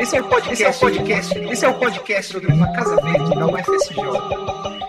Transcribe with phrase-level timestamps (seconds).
[0.00, 2.96] Esse é o podcast, esse é o podcast, esse é o podcast sobre uma casa
[2.96, 3.96] verde da UFSJ.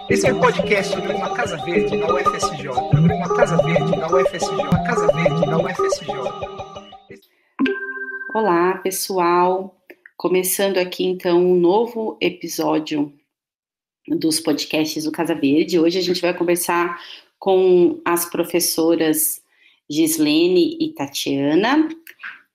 [0.09, 4.07] Esse é o podcast sobre uma casa verde da UFSJ, sobre uma casa verde da
[4.07, 6.07] UFSJ, uma casa verde da UFSJ.
[8.35, 9.75] Olá, pessoal.
[10.17, 13.11] Começando aqui então um novo episódio
[14.07, 15.79] dos podcasts do Casa Verde.
[15.79, 16.99] Hoje a gente vai conversar
[17.39, 19.41] com as professoras
[19.89, 21.89] Gislene e Tatiana.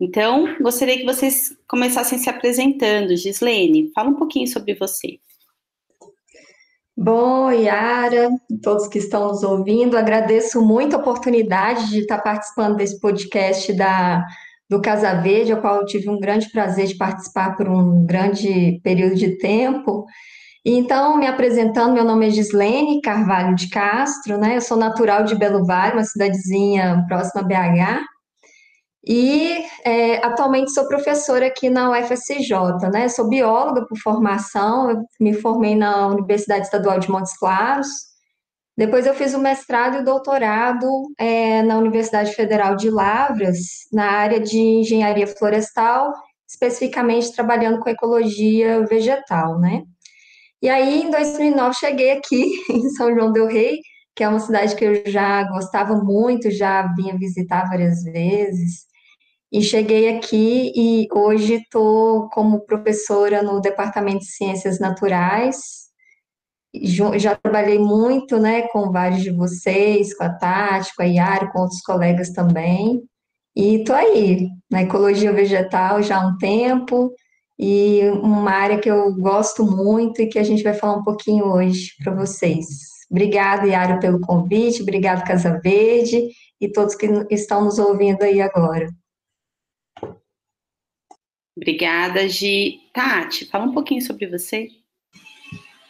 [0.00, 3.16] Então, gostaria que vocês começassem se apresentando.
[3.16, 5.18] Gislene, fala um pouquinho sobre você.
[6.96, 8.28] Bom, Yara,
[8.62, 14.24] todos que estão nos ouvindo, agradeço muito a oportunidade de estar participando desse podcast da,
[14.68, 18.80] do Casa Verde, ao qual eu tive um grande prazer de participar por um grande
[18.82, 20.06] período de tempo.
[20.64, 24.56] Então, me apresentando, meu nome é Gislene Carvalho de Castro, né?
[24.56, 28.17] Eu sou natural de Belo Vale, uma cidadezinha próxima a BH.
[29.08, 32.52] E é, atualmente sou professora aqui na UFSJ,
[32.92, 33.08] né?
[33.08, 37.88] Sou bióloga por formação, me formei na Universidade Estadual de Montes Claros.
[38.76, 40.86] Depois eu fiz o mestrado e o doutorado
[41.18, 43.56] é, na Universidade Federal de Lavras,
[43.90, 46.12] na área de engenharia florestal,
[46.46, 49.84] especificamente trabalhando com ecologia vegetal, né?
[50.60, 53.78] E aí, em 2009, cheguei aqui em São João del Rei,
[54.14, 58.87] que é uma cidade que eu já gostava muito, já vinha visitar várias vezes.
[59.50, 65.88] E cheguei aqui e hoje estou como professora no Departamento de Ciências Naturais.
[67.16, 71.60] Já trabalhei muito né, com vários de vocês, com a Tati, com a Yara, com
[71.60, 73.02] outros colegas também.
[73.56, 77.12] E estou aí, na ecologia vegetal já há um tempo,
[77.58, 81.46] e uma área que eu gosto muito e que a gente vai falar um pouquinho
[81.46, 82.66] hoje para vocês.
[83.10, 86.28] Obrigada, Yara, pelo convite, obrigado, Casa Verde,
[86.60, 88.88] e todos que estão nos ouvindo aí agora.
[91.58, 92.78] Obrigada, Gi.
[92.94, 94.68] Tati, fala um pouquinho sobre você.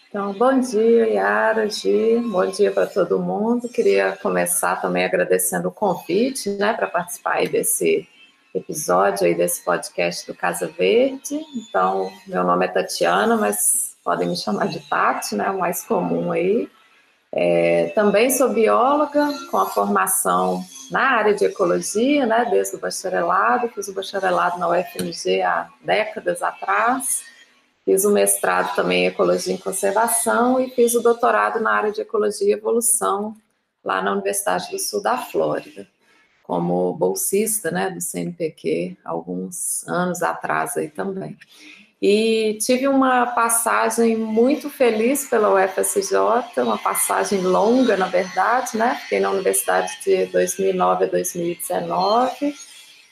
[0.09, 3.69] Então, bom dia, Yara, Gi, bom dia para todo mundo.
[3.69, 8.09] Queria começar também agradecendo o convite, né, para participar desse
[8.55, 11.39] episódio aí desse podcast do Casa Verde.
[11.55, 15.51] Então, meu nome é Tatiana, mas podem me chamar de Tati, né?
[15.51, 16.67] O mais comum aí.
[17.33, 22.47] É, também sou bióloga com a formação na área de ecologia, né?
[22.51, 27.23] Desde o bacharelado, fiz o bacharelado na UFMG há décadas atrás.
[27.85, 32.01] Fiz o mestrado também em ecologia e conservação e fiz o doutorado na área de
[32.01, 33.35] ecologia e evolução
[33.85, 35.87] lá na Universidade do Sul da Flórida
[36.49, 41.37] como bolsista né, do CNPq alguns anos atrás aí também.
[42.01, 46.17] E tive uma passagem muito feliz pela UFSJ,
[46.59, 48.95] uma passagem longa, na verdade, né?
[49.03, 52.55] Fiquei na universidade de 2009 a 2019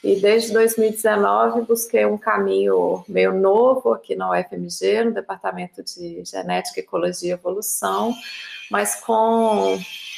[0.04, 6.78] e desde 2019 busquei um caminho meio novo aqui na UFMG, no departamento de Genética,
[6.78, 8.14] Ecologia e Evolução,
[8.70, 9.76] mas com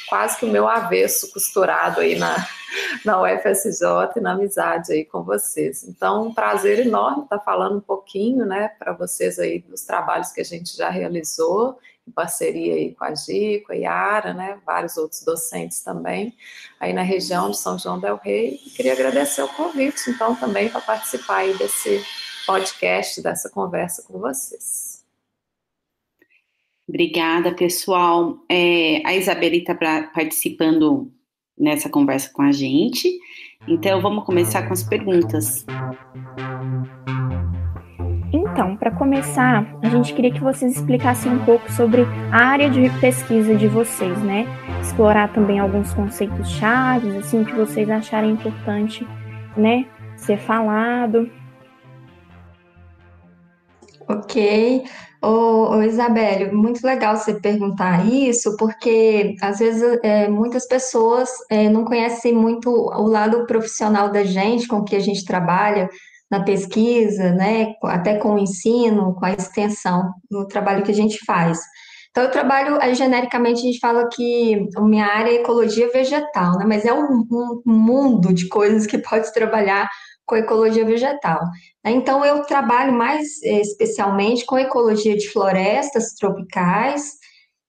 [0.09, 2.35] quase que o meu avesso costurado aí na,
[3.05, 5.83] na UFSJ e na amizade aí com vocês.
[5.83, 10.41] Então, um prazer enorme estar falando um pouquinho, né, para vocês aí dos trabalhos que
[10.41, 11.77] a gente já realizou,
[12.07, 16.35] em parceria aí com a Gi, com a Yara, né, vários outros docentes também,
[16.79, 18.59] aí na região de São João del Rei.
[18.65, 22.03] E queria agradecer o convite, então, também para participar aí desse
[22.47, 24.88] podcast, dessa conversa com vocês.
[26.89, 28.39] Obrigada, pessoal.
[28.49, 31.11] É, a Isabela está participando
[31.55, 33.07] nessa conversa com a gente.
[33.67, 35.67] Então, vamos começar com as perguntas.
[38.33, 42.01] Então, para começar, a gente queria que vocês explicassem um pouco sobre
[42.31, 44.47] a área de pesquisa de vocês, né?
[44.81, 49.05] Explorar também alguns conceitos chaves, assim, que vocês acharem importante,
[49.55, 49.85] né,
[50.15, 51.29] ser falado.
[54.07, 54.83] Ok.
[55.21, 61.67] Ô, ô Isabelle, muito legal você perguntar isso, porque às vezes é, muitas pessoas é,
[61.67, 65.89] não conhecem muito o lado profissional da gente, com que a gente trabalha
[66.31, 71.17] na pesquisa, né, até com o ensino, com a extensão do trabalho que a gente
[71.25, 71.59] faz.
[72.11, 76.65] Então, eu trabalho, genericamente, a gente fala que a minha área é ecologia vegetal, né,
[76.65, 79.89] mas é um, um mundo de coisas que pode trabalhar
[80.29, 81.39] com ecologia vegetal.
[81.83, 81.91] Né?
[81.91, 87.13] Então, eu trabalho mais eh, especialmente com ecologia de florestas tropicais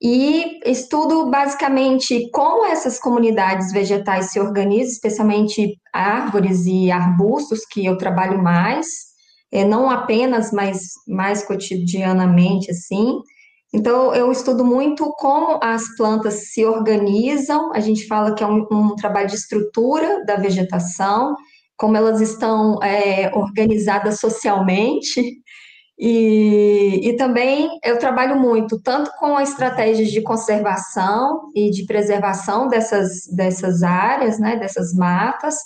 [0.03, 7.97] e estudo basicamente como essas comunidades vegetais se organizam, especialmente árvores e arbustos, que eu
[7.97, 8.87] trabalho mais,
[9.51, 13.21] eh, não apenas, mas mais cotidianamente, assim.
[13.73, 18.67] Então, eu estudo muito como as plantas se organizam, a gente fala que é um,
[18.71, 21.37] um trabalho de estrutura da vegetação,
[21.81, 25.41] como elas estão é, organizadas socialmente.
[25.99, 33.27] E, e também eu trabalho muito tanto com estratégias de conservação e de preservação dessas,
[33.35, 35.57] dessas áreas, né, dessas matas,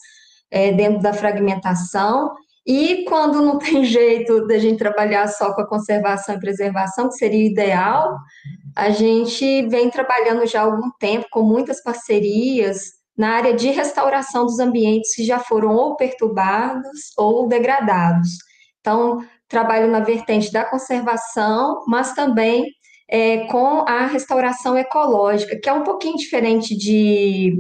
[0.53, 2.33] é, dentro da fragmentação,
[2.65, 7.17] e quando não tem jeito da gente trabalhar só com a conservação e preservação, que
[7.17, 8.17] seria ideal,
[8.77, 14.45] a gente vem trabalhando já há algum tempo com muitas parcerias na área de restauração
[14.45, 18.29] dos ambientes que já foram ou perturbados ou degradados.
[18.81, 22.67] Então, trabalho na vertente da conservação, mas também
[23.09, 27.55] é, com a restauração ecológica, que é um pouquinho diferente de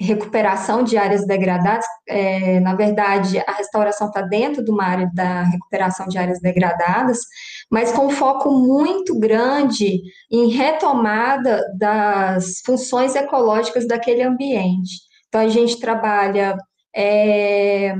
[0.00, 1.86] recuperação de áreas degradadas.
[2.06, 7.20] É, na verdade, a restauração está dentro de uma área da recuperação de áreas degradadas,
[7.70, 10.00] mas com foco muito grande
[10.30, 15.00] em retomada das funções ecológicas daquele ambiente.
[15.28, 16.56] Então, a gente trabalha
[16.94, 17.94] é,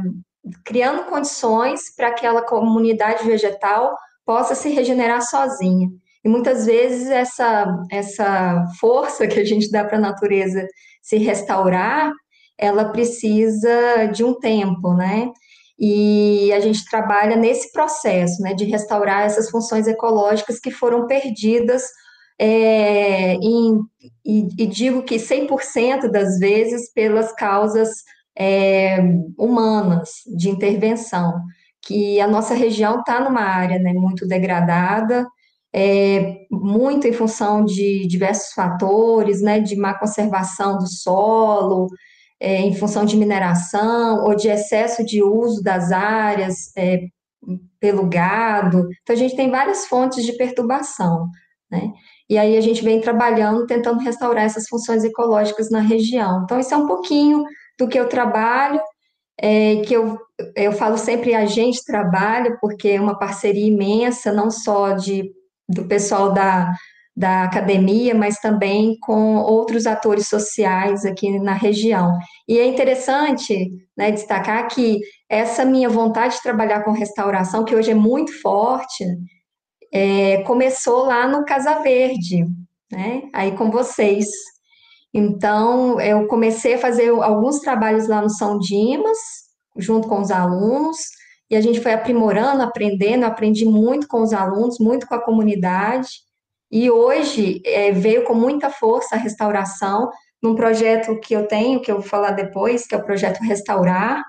[0.65, 5.89] criando condições para que aquela comunidade vegetal possa se regenerar sozinha.
[6.25, 10.67] E muitas vezes essa, essa força que a gente dá para a natureza
[11.07, 12.13] se restaurar,
[12.59, 15.31] ela precisa de um tempo, né?
[15.79, 21.85] E a gente trabalha nesse processo, né, de restaurar essas funções ecológicas que foram perdidas,
[22.41, 23.79] é, em,
[24.25, 27.91] e, e, digo que 100% das vezes pelas causas
[28.37, 28.99] é,
[29.39, 31.41] humanas de intervenção,
[31.83, 35.25] que a nossa região está numa área né, muito degradada,
[35.77, 41.89] é, muito em função de diversos fatores, né, de má conservação do solo,
[42.41, 47.01] é, em função de mineração ou de excesso de uso das áreas é,
[47.79, 48.89] pelo gado.
[49.03, 51.29] Então, a gente tem várias fontes de perturbação,
[51.71, 51.93] né?
[52.29, 56.43] E aí a gente vem trabalhando, tentando restaurar essas funções ecológicas na região.
[56.43, 57.45] Então, isso é um pouquinho
[57.79, 58.81] do que eu trabalho,
[59.39, 60.19] é, que eu,
[60.57, 65.36] eu falo sempre a gente trabalha, porque é uma parceria imensa, não só de
[65.69, 66.73] do pessoal da,
[67.17, 72.13] da academia, mas também com outros atores sociais aqui na região.
[72.47, 77.91] E é interessante né, destacar que essa minha vontade de trabalhar com restauração, que hoje
[77.91, 79.05] é muito forte,
[79.93, 82.45] é, começou lá no Casa Verde,
[82.93, 84.27] né, aí com vocês.
[85.15, 89.17] Então, eu comecei a fazer alguns trabalhos lá no São Dimas,
[89.79, 90.99] junto com os alunos,
[91.51, 96.09] e a gente foi aprimorando, aprendendo, aprendi muito com os alunos, muito com a comunidade,
[96.71, 100.11] e hoje é, veio com muita força a restauração,
[100.43, 104.23] num projeto que eu tenho, que eu vou falar depois, que é o projeto Restaurar,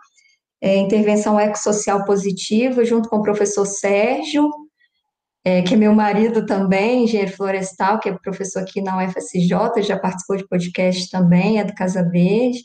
[0.62, 4.50] é, intervenção ecossocial positiva, junto com o professor Sérgio,
[5.44, 9.98] é, que é meu marido também, engenheiro florestal, que é professor aqui na UFSJ, já
[9.98, 12.60] participou de podcast também, é do Casa Verde.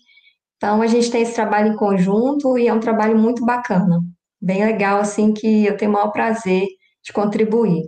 [0.56, 4.02] Então, a gente tem esse trabalho em conjunto e é um trabalho muito bacana
[4.42, 6.66] bem legal, assim, que eu tenho o maior prazer
[7.00, 7.84] de contribuir.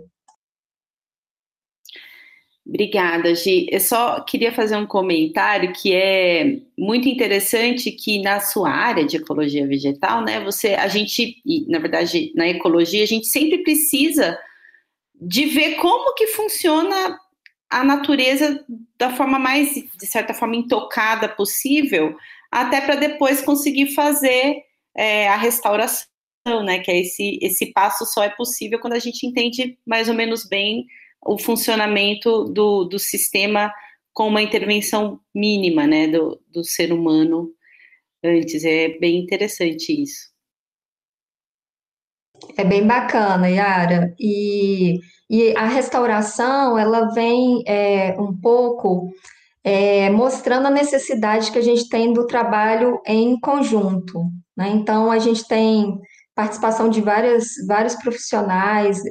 [2.65, 3.67] Obrigada, Gi.
[3.69, 9.17] Eu só queria fazer um comentário que é muito interessante que na sua área de
[9.17, 11.35] ecologia vegetal, né, você, a gente,
[11.67, 14.39] na verdade, na ecologia, a gente sempre precisa
[15.13, 17.19] de ver como que funciona
[17.69, 18.65] a natureza
[18.97, 22.15] da forma mais, de certa forma, intocada possível,
[22.49, 24.63] até para depois conseguir fazer
[24.95, 26.14] é, a restauração
[26.45, 26.79] né?
[26.79, 30.47] Que é esse, esse passo só é possível quando a gente entende mais ou menos
[30.47, 30.85] bem
[31.25, 33.73] o funcionamento do, do sistema
[34.13, 37.51] com uma intervenção mínima, né, do, do ser humano
[38.23, 38.63] antes.
[38.63, 40.33] É bem interessante isso.
[42.55, 44.13] É bem bacana, Yara.
[44.19, 49.11] E, e a restauração, ela vem é, um pouco
[49.63, 54.21] é, mostrando a necessidade que a gente tem do trabalho em conjunto.
[54.55, 54.69] Né?
[54.69, 55.99] Então, a gente tem
[56.35, 59.01] participação de várias, vários profissionais,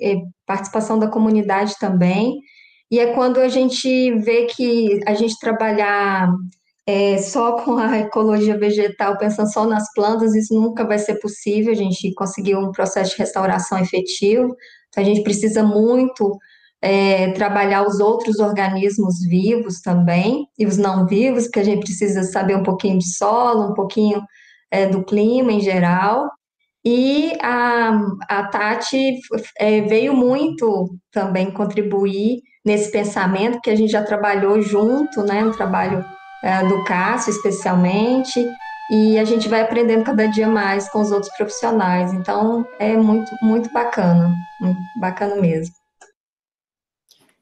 [0.46, 2.38] participação da comunidade também.
[2.90, 6.28] E é quando a gente vê que a gente trabalhar
[6.86, 11.72] é, só com a ecologia vegetal, pensando só nas plantas, isso nunca vai ser possível,
[11.72, 14.54] a gente conseguir um processo de restauração efetivo.
[14.88, 16.38] Então, a gente precisa muito
[16.82, 22.22] é, trabalhar os outros organismos vivos também, e os não vivos, porque a gente precisa
[22.24, 24.22] saber um pouquinho de solo, um pouquinho
[24.70, 26.28] é, do clima em geral,
[26.84, 27.98] e a,
[28.28, 29.18] a Tati
[29.58, 35.44] é, veio muito também contribuir nesse pensamento, que a gente já trabalhou junto, né?
[35.44, 36.04] Um trabalho
[36.42, 38.46] é, do Cássio, especialmente,
[38.90, 42.12] e a gente vai aprendendo cada dia mais com os outros profissionais.
[42.12, 44.34] Então, é muito, muito bacana,
[45.00, 45.83] bacana mesmo.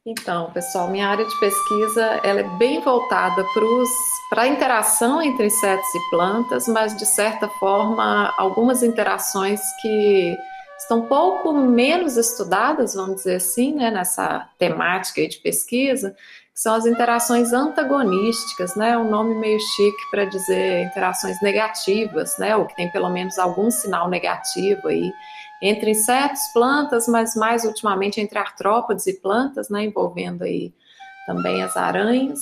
[0.05, 3.47] Então, pessoal, minha área de pesquisa ela é bem voltada
[4.29, 10.37] para a interação entre insetos e plantas, mas de certa forma algumas interações que
[10.77, 16.17] estão pouco menos estudadas, vamos dizer assim, né, nessa temática de pesquisa,
[16.53, 22.67] são as interações antagonísticas, né, um nome meio chique para dizer interações negativas, né, ou
[22.67, 25.13] que tem pelo menos algum sinal negativo aí
[25.63, 30.75] entre insetos, plantas, mas mais ultimamente entre artrópodes e plantas, né, envolvendo aí
[31.25, 32.41] também as aranhas.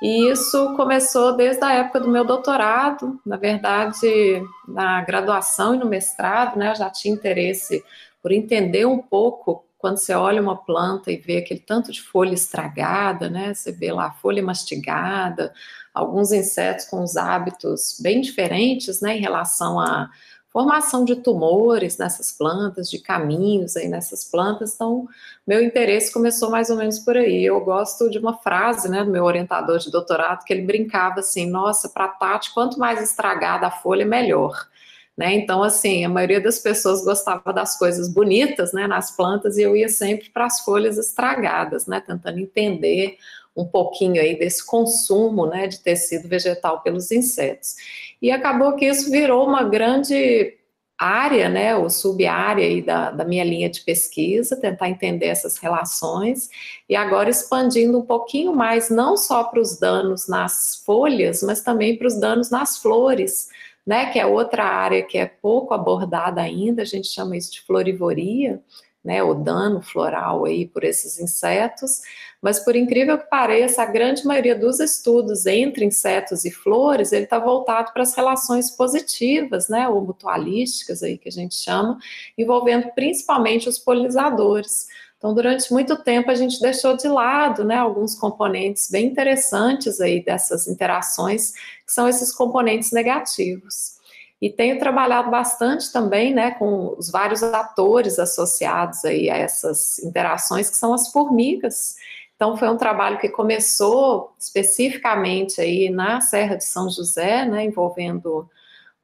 [0.00, 5.86] E isso começou desde a época do meu doutorado, na verdade, na graduação e no
[5.86, 7.84] mestrado, né, eu já tinha interesse
[8.22, 12.34] por entender um pouco quando você olha uma planta e vê aquele tanto de folha
[12.34, 15.52] estragada, né, você vê lá a folha mastigada,
[15.92, 20.08] alguns insetos com os hábitos bem diferentes, né, em relação a
[20.52, 24.74] formação de tumores nessas plantas, de caminhos aí nessas plantas.
[24.74, 25.08] Então,
[25.46, 27.44] meu interesse começou mais ou menos por aí.
[27.44, 31.48] Eu gosto de uma frase, né, do meu orientador de doutorado, que ele brincava assim:
[31.48, 34.68] nossa, para Tati, quanto mais estragada a folha, melhor.
[35.16, 35.34] Né?
[35.34, 39.76] Então, assim, a maioria das pessoas gostava das coisas bonitas, né, nas plantas, e eu
[39.76, 43.18] ia sempre para as folhas estragadas, né, tentando entender
[43.54, 47.76] um pouquinho aí desse consumo, né, de tecido vegetal pelos insetos.
[48.22, 50.56] E acabou que isso virou uma grande
[50.96, 56.48] área, né, ou sub-área aí da, da minha linha de pesquisa, tentar entender essas relações,
[56.88, 61.96] e agora expandindo um pouquinho mais, não só para os danos nas folhas, mas também
[61.96, 63.48] para os danos nas flores,
[63.84, 67.62] né, que é outra área que é pouco abordada ainda, a gente chama isso de
[67.62, 68.60] florivoria,
[69.04, 72.00] né, o dano floral aí por esses insetos,
[72.40, 77.24] mas por incrível que pareça, a grande maioria dos estudos entre insetos e flores, ele
[77.24, 81.98] está voltado para as relações positivas, né, ou mutualísticas aí que a gente chama,
[82.36, 84.86] envolvendo principalmente os polinizadores.
[85.18, 90.20] Então, durante muito tempo a gente deixou de lado, né, alguns componentes bem interessantes aí
[90.20, 91.52] dessas interações,
[91.86, 94.01] que são esses componentes negativos.
[94.42, 100.68] E tenho trabalhado bastante também, né, com os vários atores associados aí a essas interações,
[100.68, 101.94] que são as formigas.
[102.34, 108.50] Então, foi um trabalho que começou especificamente aí na Serra de São José, né, envolvendo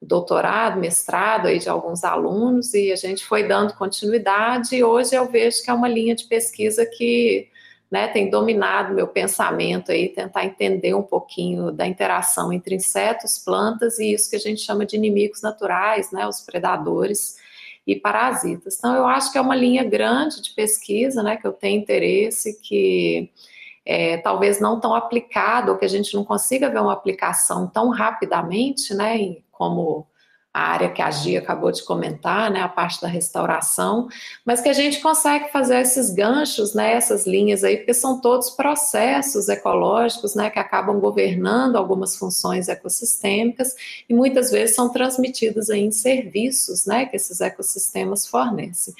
[0.01, 5.25] doutorado, mestrado aí de alguns alunos, e a gente foi dando continuidade, e hoje eu
[5.25, 7.47] vejo que é uma linha de pesquisa que
[7.91, 13.97] né, tem dominado meu pensamento aí, tentar entender um pouquinho da interação entre insetos, plantas
[13.97, 17.37] e isso que a gente chama de inimigos naturais, né, os predadores,
[17.91, 18.77] e parasitas.
[18.77, 22.59] Então, eu acho que é uma linha grande de pesquisa, né, que eu tenho interesse,
[22.61, 23.31] que
[23.83, 27.89] é, talvez não tão aplicado, ou que a gente não consiga ver uma aplicação tão
[27.89, 30.05] rapidamente, né, como
[30.53, 34.07] a área que a Gia acabou de comentar, né, a parte da restauração,
[34.43, 38.49] mas que a gente consegue fazer esses ganchos, né, essas linhas aí, porque são todos
[38.49, 43.75] processos ecológicos, né, que acabam governando algumas funções ecossistêmicas
[44.09, 48.93] e muitas vezes são transmitidos aí em serviços, né, que esses ecossistemas fornecem.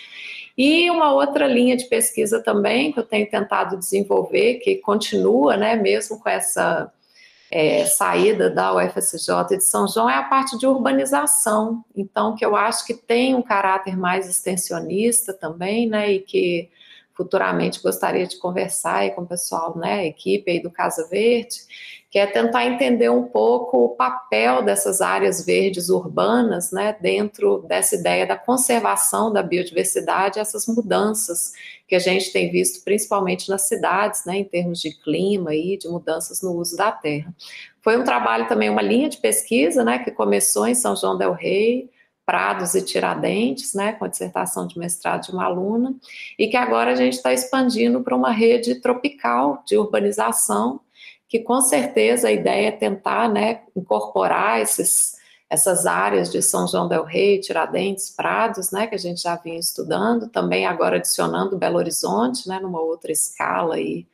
[0.56, 5.76] E uma outra linha de pesquisa também que eu tenho tentado desenvolver, que continua, né,
[5.76, 6.92] mesmo com essa
[7.52, 12.56] é, saída da UFSJ de São João é a parte de urbanização, então que eu
[12.56, 16.70] acho que tem um caráter mais extensionista também, né, e que
[17.14, 21.58] futuramente gostaria de conversar com o pessoal, né, equipe aí do Casa Verde,
[22.10, 27.96] que é tentar entender um pouco o papel dessas áreas verdes urbanas, né, dentro dessa
[27.96, 31.54] ideia da conservação da biodiversidade, essas mudanças
[31.88, 35.88] que a gente tem visto principalmente nas cidades, né, em termos de clima e de
[35.88, 37.34] mudanças no uso da terra.
[37.82, 41.34] Foi um trabalho também, uma linha de pesquisa, né, que começou em São João del
[41.34, 41.92] Rei,
[42.26, 45.96] Prados e Tiradentes, né, com a dissertação de mestrado de uma aluna,
[46.38, 50.80] e que agora a gente está expandindo para uma rede tropical de urbanização,
[51.30, 55.18] que com certeza a ideia é tentar, né, incorporar esses
[55.52, 59.58] essas áreas de São João del Rei, Tiradentes, Prados, né, que a gente já vinha
[59.58, 64.06] estudando, também agora adicionando Belo Horizonte, né, numa outra escala aí,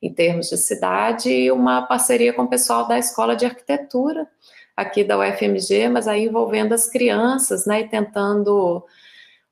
[0.00, 4.28] em termos de cidade, e uma parceria com o pessoal da Escola de Arquitetura,
[4.76, 8.84] aqui da UFMG, mas aí envolvendo as crianças, né, e tentando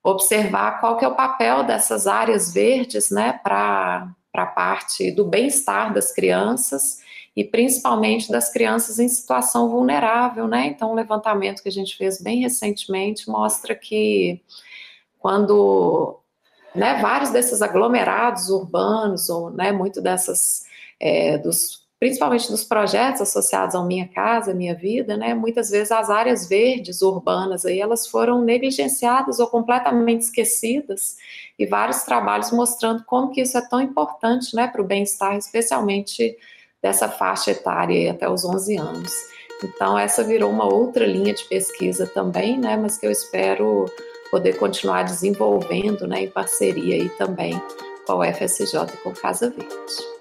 [0.01, 5.93] observar qual que é o papel dessas áreas verdes, né, para a parte do bem-estar
[5.93, 7.02] das crianças,
[7.35, 10.67] e principalmente das crianças em situação vulnerável, né?
[10.67, 14.41] Então, um levantamento que a gente fez bem recentemente mostra que
[15.19, 16.19] quando
[16.75, 20.65] né, vários desses aglomerados urbanos, ou né, muito dessas
[20.99, 26.09] é, dos principalmente nos projetos associados ao Minha Casa, Minha Vida, né, muitas vezes as
[26.09, 31.15] áreas verdes urbanas aí, elas foram negligenciadas ou completamente esquecidas,
[31.57, 36.37] e vários trabalhos mostrando como que isso é tão importante, né, para o bem-estar, especialmente
[36.83, 39.13] dessa faixa etária até os 11 anos.
[39.63, 43.85] Então, essa virou uma outra linha de pesquisa também, né, mas que eu espero
[44.29, 47.59] poder continuar desenvolvendo, né, em parceria aí também
[48.05, 50.13] com a UFSJ e com Casa Verde.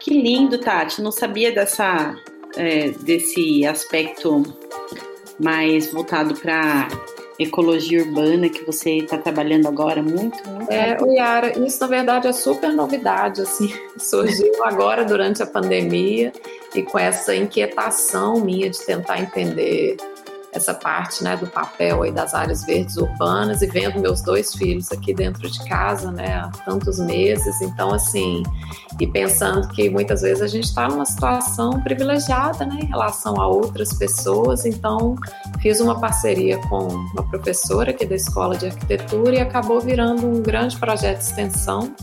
[0.00, 1.00] Que lindo, Tati.
[1.00, 2.16] Não sabia dessa,
[2.56, 4.42] é, desse aspecto
[5.38, 6.88] mais voltado para
[7.42, 10.02] ecologia urbana que você está trabalhando agora.
[10.02, 10.70] Muito, muito.
[10.70, 16.32] É, Yara, isso na verdade é super novidade, assim, surgiu agora durante a pandemia
[16.74, 19.96] e com essa inquietação minha de tentar entender
[20.52, 24.90] essa parte né, do papel aí das áreas verdes urbanas e vendo meus dois filhos
[24.90, 27.60] aqui dentro de casa né, há tantos meses.
[27.60, 28.42] Então, assim,
[28.98, 33.46] e pensando que muitas vezes a gente está numa situação privilegiada né, em relação a
[33.46, 34.66] outras pessoas.
[34.66, 35.14] Então,
[35.60, 40.42] fiz uma parceria com uma professora aqui da Escola de Arquitetura e acabou virando um
[40.42, 41.94] grande projeto de extensão.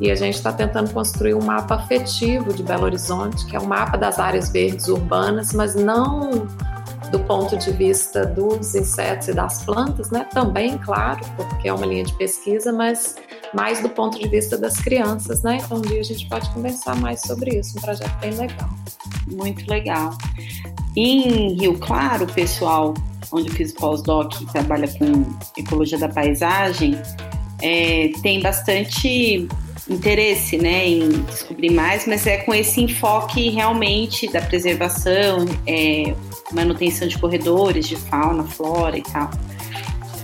[0.00, 3.62] E a gente está tentando construir um mapa afetivo de Belo Horizonte, que é o
[3.62, 6.48] um mapa das áreas verdes urbanas, mas não
[7.12, 10.26] do ponto de vista dos insetos e das plantas, né?
[10.32, 13.16] Também, claro, porque é uma linha de pesquisa, mas
[13.54, 15.58] mais do ponto de vista das crianças, né?
[15.62, 18.70] Então um dia a gente pode conversar mais sobre isso, um projeto bem legal.
[19.30, 20.16] Muito legal.
[20.96, 22.94] Em Rio Claro, pessoal,
[23.30, 25.26] onde eu fiz pós-doc, trabalha com
[25.56, 26.98] ecologia da paisagem,
[27.60, 29.46] é, tem bastante
[29.88, 36.14] interesse né, em descobrir mais, mas é com esse enfoque realmente da preservação, é,
[36.52, 39.30] manutenção de corredores, de fauna, flora e tal.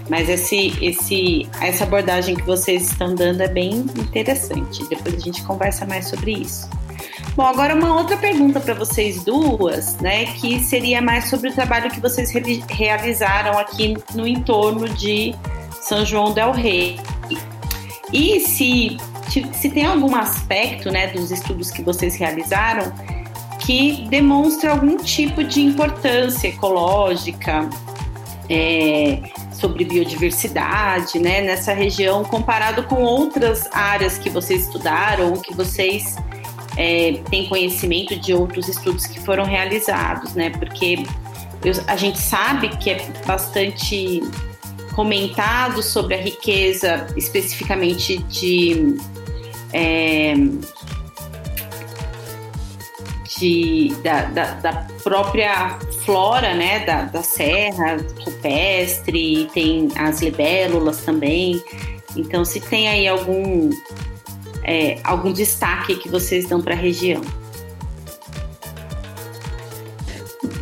[0.09, 4.85] Mas esse, esse, essa abordagem que vocês estão dando é bem interessante.
[4.89, 6.69] Depois a gente conversa mais sobre isso.
[7.37, 10.25] Bom, agora uma outra pergunta para vocês duas, né?
[10.27, 15.35] Que seria mais sobre o trabalho que vocês re realizaram aqui no entorno de
[15.81, 16.99] São João del Rei.
[18.13, 18.97] E se,
[19.53, 22.93] se tem algum aspecto, né, dos estudos que vocês realizaram
[23.69, 27.69] que demonstra algum tipo de importância ecológica,
[28.49, 29.21] é,
[29.53, 36.17] sobre biodiversidade, né, nessa região, comparado com outras áreas que vocês estudaram, ou que vocês
[36.79, 41.05] é, têm conhecimento de outros estudos que foram realizados, né, porque
[41.63, 44.23] eu, a gente sabe que é bastante
[44.95, 48.97] comentado sobre a riqueza especificamente de
[49.75, 50.35] é,
[53.39, 54.73] de, da, da, da,
[55.03, 61.63] própria flora né, da, da serra rupestre, tem as libélulas também.
[62.17, 63.71] Então, se tem aí algum,
[64.65, 67.23] é, algum destaque que vocês dão para a região.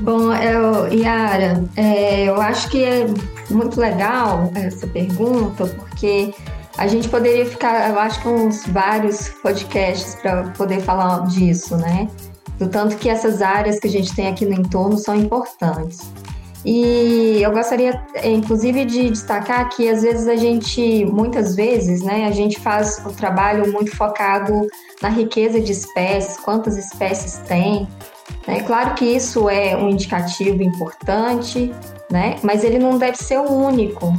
[0.01, 3.07] Bom, eu, Yara, é, eu acho que é
[3.51, 6.35] muito legal essa pergunta, porque
[6.77, 12.09] a gente poderia ficar, eu acho que uns vários podcasts para poder falar disso, né?
[12.59, 16.11] Do tanto que essas áreas que a gente tem aqui no entorno são importantes.
[16.65, 22.33] E eu gostaria, inclusive, de destacar que às vezes a gente, muitas vezes, né, a
[22.33, 24.67] gente faz o trabalho muito focado
[25.01, 27.87] na riqueza de espécies, quantas espécies tem.
[28.49, 28.63] Né?
[28.63, 31.73] Claro que isso é um indicativo importante,
[32.11, 34.13] né, mas ele não deve ser o único.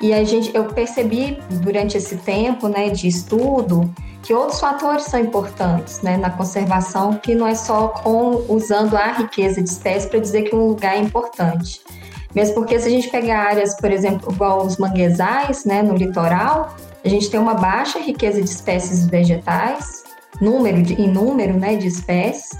[0.00, 5.20] E a gente, eu percebi durante esse tempo, né, de estudo, que outros fatores são
[5.20, 10.20] importantes né, na conservação, que não é só com, usando a riqueza de espécies para
[10.20, 11.80] dizer que um lugar é importante.
[12.34, 16.76] Mesmo porque se a gente pegar áreas, por exemplo, igual os manguezais, né, no litoral,
[17.04, 20.04] a gente tem uma baixa riqueza de espécies vegetais,
[20.40, 22.50] número de, em número né, de espécies,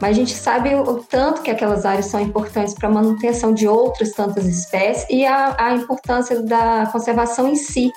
[0.00, 3.66] mas a gente sabe o, tanto que aquelas áreas são importantes para a manutenção de
[3.66, 7.90] outras tantas espécies e a, a importância da conservação em si,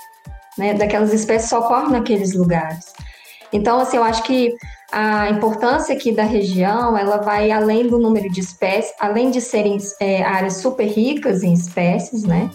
[0.57, 2.93] né, daquelas espécies só ocorre naqueles lugares.
[3.51, 4.55] Então, assim, eu acho que
[4.91, 9.77] a importância aqui da região, ela vai além do número de espécies, além de serem
[9.99, 12.49] é, áreas super ricas em espécies, né?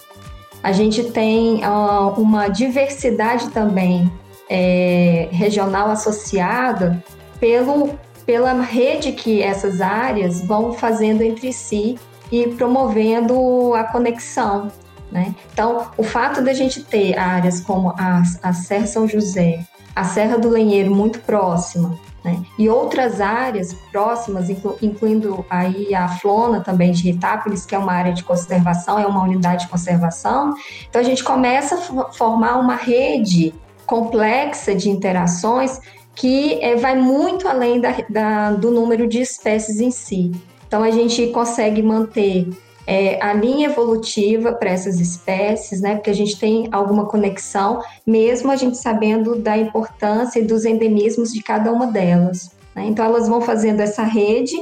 [0.63, 4.11] A gente tem uh, uma diversidade também
[4.49, 7.03] é, regional associada
[7.39, 11.99] pelo, pela rede que essas áreas vão fazendo entre si
[12.31, 14.71] e promovendo a conexão.
[15.11, 15.35] Né?
[15.53, 20.39] Então, o fato da gente ter áreas como a, a Serra São José, a Serra
[20.39, 22.43] do Lenheiro muito próxima, né?
[22.59, 27.93] E outras áreas próximas, inclu incluindo aí a Flona também de Ritápolis, que é uma
[27.93, 30.55] área de conservação, é uma unidade de conservação.
[30.89, 35.79] Então a gente começa a formar uma rede complexa de interações
[36.15, 40.33] que é, vai muito além da, da, do número de espécies em si.
[40.67, 42.49] Então, a gente consegue manter
[42.87, 45.95] é, a linha evolutiva para essas espécies, né?
[45.95, 51.33] Porque a gente tem alguma conexão, mesmo a gente sabendo da importância e dos endemismos
[51.33, 52.51] de cada uma delas.
[52.75, 52.87] Né?
[52.87, 54.57] Então, elas vão fazendo essa rede.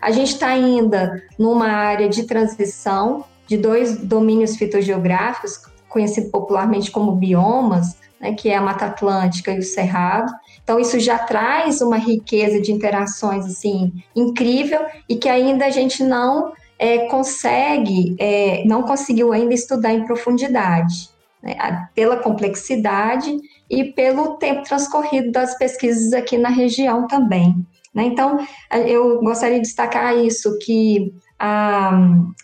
[0.00, 7.12] A gente está ainda numa área de transição de dois domínios fitogeográficos, conhecido popularmente como
[7.12, 10.32] biomas, né, que é a Mata Atlântica e o Cerrado.
[10.70, 14.78] Então, isso já traz uma riqueza de interações assim incrível
[15.08, 21.10] e que ainda a gente não é, consegue, é, não conseguiu ainda estudar em profundidade,
[21.42, 23.36] né, pela complexidade
[23.68, 27.66] e pelo tempo transcorrido das pesquisas aqui na região também.
[27.92, 28.04] Né?
[28.04, 28.38] Então,
[28.86, 31.98] eu gostaria de destacar isso, que a,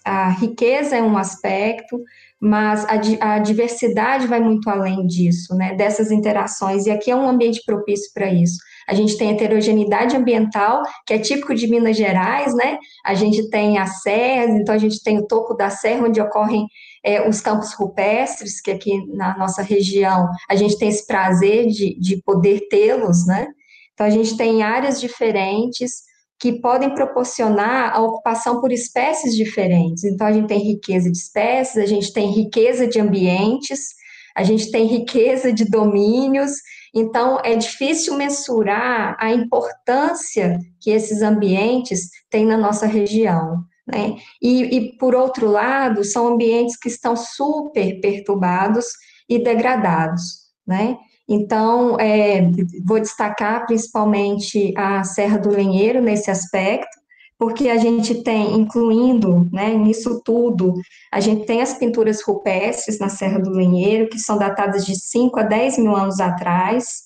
[0.05, 2.03] a riqueza é um aspecto,
[2.41, 7.29] mas a, a, diversidade vai muito além disso, né, dessas interações, e aqui é um
[7.29, 8.59] ambiente propício para isso.
[8.89, 12.79] A gente tem heterogeneidade ambiental, que é típico de Minas Gerais, né?
[13.05, 16.67] A gente tem as serras, então a gente tem o topo da serra, onde ocorrem
[17.05, 21.99] é, os campos rupestres, que aqui na nossa região a gente tem esse prazer de,
[21.99, 23.49] de poder tê-los, né?
[23.93, 26.06] Então a gente tem áreas diferentes,
[26.39, 30.05] que podem proporcionar a ocupação por espécies diferentes.
[30.05, 33.81] Então, a gente tem riqueza de espécies, a gente tem riqueza de ambientes,
[34.37, 36.53] a gente tem riqueza de domínios,
[36.97, 43.63] então, é difícil mensurar a importância que esses ambientes têm na nossa região.
[43.87, 44.17] Né?
[44.41, 48.87] E, e, por outro lado, são ambientes que estão super perturbados
[49.29, 50.47] e degradados.
[50.67, 50.97] Né?
[51.29, 52.41] Então, é,
[52.85, 56.97] vou destacar principalmente a Serra do Lenheiro nesse aspecto,
[57.39, 60.75] porque a gente tem, incluindo né, nisso tudo,
[61.13, 65.41] a gente tem as pinturas rupestres na Serra do Lenheiro, que são datadas de 5
[65.41, 67.03] a 10 mil anos atrás.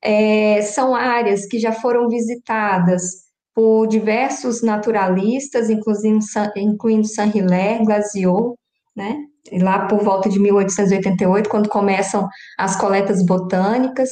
[0.00, 3.24] É, são áreas que já foram visitadas
[3.54, 6.18] por diversos naturalistas, inclusive,
[6.56, 8.56] incluindo Saint-Hilaire, Glaziot,
[8.94, 12.28] né, lá por volta de 1888, quando começam
[12.58, 14.10] as coletas botânicas.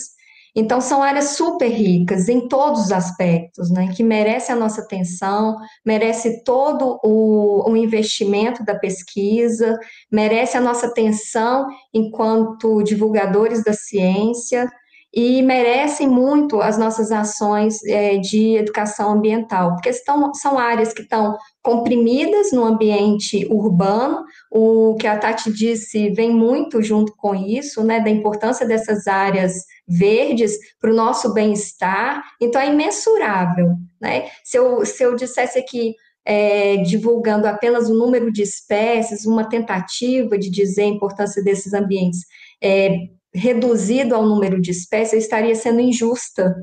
[0.55, 5.57] Então, são áreas super ricas em todos os aspectos, né, que merece a nossa atenção,
[5.85, 9.79] merece todo o, o, investimento da pesquisa,
[10.11, 14.71] merece a nossa atenção enquanto divulgadores da ciência
[15.14, 21.03] e merecem muito as nossas ações é, de educação ambiental, porque estão, são áreas que
[21.03, 27.85] estão comprimidas no ambiente urbano, o que a Tati disse vem muito junto com isso,
[27.85, 29.53] né, da importância dessas áreas
[29.87, 35.94] verdes para o nosso bem-estar, então é imensurável, né, se eu, se eu dissesse aqui,
[36.25, 42.20] é, divulgando apenas o número de espécies, uma tentativa de dizer a importância desses ambientes,
[42.62, 46.55] é, reduzido ao número de espécies, estaria sendo injusta,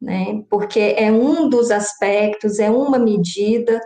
[0.00, 3.80] né, porque é um dos aspectos, é uma medida,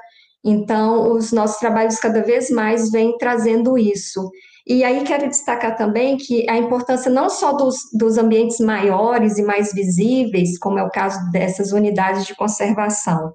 [0.45, 4.31] então, os nossos trabalhos cada vez mais vêm trazendo isso.
[4.67, 9.43] E aí quero destacar também que a importância não só dos, dos ambientes maiores e
[9.43, 13.35] mais visíveis, como é o caso dessas unidades de conservação,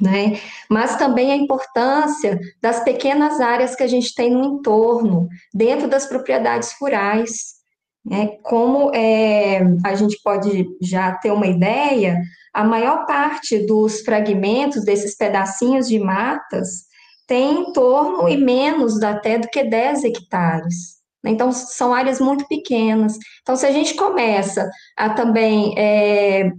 [0.00, 0.38] né?
[0.68, 6.06] Mas também a importância das pequenas áreas que a gente tem no entorno, dentro das
[6.06, 7.59] propriedades rurais.
[8.04, 8.28] Né?
[8.42, 12.18] Como é, a gente pode já ter uma ideia,
[12.52, 16.88] a maior parte dos fragmentos desses pedacinhos de matas
[17.26, 21.00] tem em torno e menos até do que 10 hectares.
[21.24, 23.16] Então, são áreas muito pequenas.
[23.42, 26.50] Então, se a gente começa a também, é,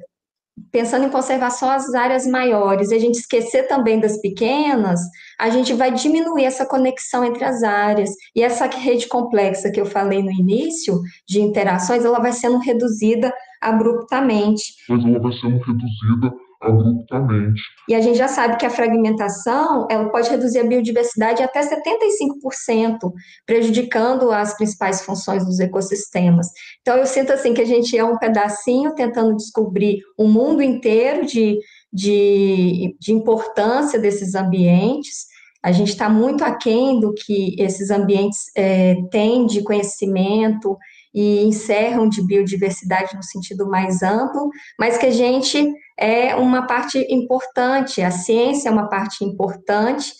[0.71, 4.99] pensando em conservação as áreas maiores, e a gente esquecer também das pequenas,
[5.39, 8.09] a gente vai diminuir essa conexão entre as áreas.
[8.35, 13.33] E essa rede complexa que eu falei no início, de interações, ela vai sendo reduzida
[13.61, 14.63] abruptamente.
[14.89, 17.61] Mas ela vai sendo reduzida abruptamente.
[17.89, 23.11] E a gente já sabe que a fragmentação ela pode reduzir a biodiversidade até 75%,
[23.45, 26.47] prejudicando as principais funções dos ecossistemas.
[26.81, 31.25] Então eu sinto assim que a gente é um pedacinho tentando descobrir o mundo inteiro
[31.25, 31.57] de,
[31.91, 35.25] de, de importância desses ambientes.
[35.63, 40.77] A gente está muito aquém do que esses ambientes é, têm de conhecimento
[41.13, 46.99] e encerram de biodiversidade no sentido mais amplo, mas que a gente é uma parte
[47.09, 50.13] importante, a ciência é uma parte importante,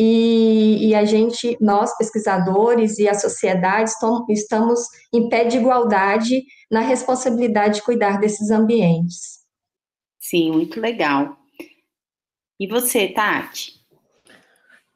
[0.00, 3.90] e, e, a gente, nós pesquisadores e a sociedade,
[4.30, 9.40] estamos em pé de igualdade na responsabilidade de cuidar desses ambientes.
[10.20, 11.36] Sim, muito legal.
[12.60, 13.77] E você, Tati?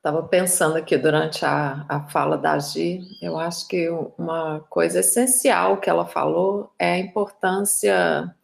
[0.02, 3.88] Estava pensando aqui durante a, a fala da Gi, eu acho que
[4.18, 8.34] uma coisa essencial que ela falou é a importância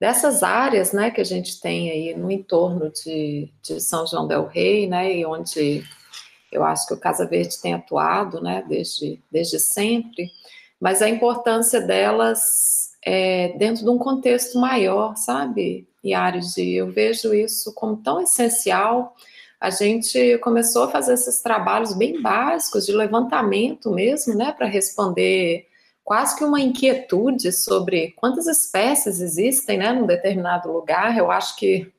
[0.00, 4.46] dessas áreas, né, que a gente tem aí no entorno de, de São João del
[4.46, 5.84] Rei, né, e onde
[6.50, 10.30] eu acho que o Casa Verde tem atuado, né, desde, desde sempre,
[10.80, 16.56] mas a importância delas é, dentro de um contexto maior, sabe, Yaris?
[16.56, 19.14] Eu vejo isso como tão essencial.
[19.64, 25.66] A gente começou a fazer esses trabalhos bem básicos de levantamento mesmo, né, para responder
[26.04, 31.16] quase que uma inquietude sobre quantas espécies existem, né, num determinado lugar.
[31.16, 31.90] Eu acho que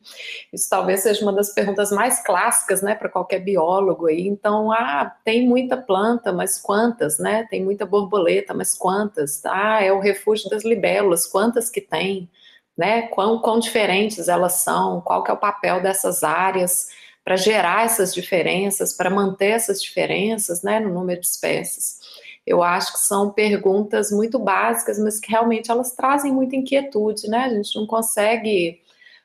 [0.53, 4.27] isso talvez seja uma das perguntas mais clássicas, né, para qualquer biólogo aí.
[4.27, 7.47] Então, ah, tem muita planta, mas quantas, né?
[7.49, 9.43] Tem muita borboleta, mas quantas?
[9.43, 12.29] Ah, é o refúgio das libélulas, quantas que tem,
[12.77, 13.07] né?
[13.07, 15.01] Quão, quão diferentes elas são?
[15.01, 16.89] Qual que é o papel dessas áreas
[17.25, 21.99] para gerar essas diferenças, para manter essas diferenças, né, no número de espécies?
[22.45, 27.45] eu acho que são perguntas muito básicas, mas que realmente elas trazem muita inquietude, né?
[27.45, 28.79] A gente não consegue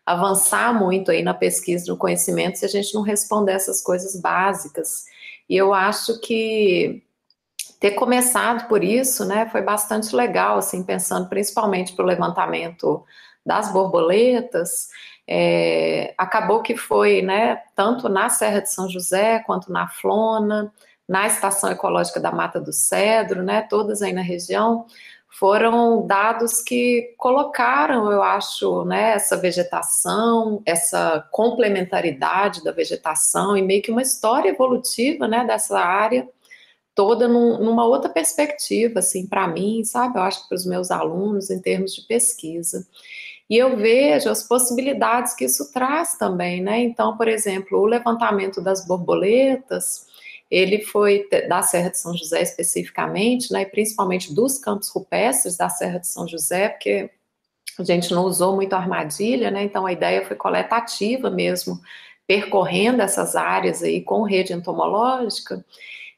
[0.06, 5.04] avançar muito aí na pesquisa, no conhecimento, se a gente não responder essas coisas básicas.
[5.48, 7.02] E eu acho que
[7.78, 13.04] ter começado por isso, né, foi bastante legal, assim, pensando principalmente para o levantamento
[13.44, 14.88] das borboletas,
[15.30, 20.72] é, acabou que foi, né, tanto na Serra de São José quanto na Flona,
[21.08, 24.86] na Estação Ecológica da Mata do Cedro, né, todas aí na região,
[25.28, 33.82] foram dados que colocaram, eu acho, né, essa vegetação, essa complementaridade da vegetação e meio
[33.82, 36.28] que uma história evolutiva, né, dessa área
[36.92, 40.18] toda num, numa outra perspectiva, assim, para mim, sabe?
[40.18, 42.86] Eu acho que para os meus alunos em termos de pesquisa.
[43.50, 46.80] E eu vejo as possibilidades que isso traz também, né?
[46.80, 50.06] Então, por exemplo, o levantamento das borboletas,
[50.50, 55.98] ele foi da Serra de São José especificamente, né, principalmente dos campos rupestres da Serra
[55.98, 57.10] de São José, porque
[57.78, 61.80] a gente não usou muito armadilha, né, então a ideia foi coletativa mesmo,
[62.26, 65.64] percorrendo essas áreas aí com rede entomológica,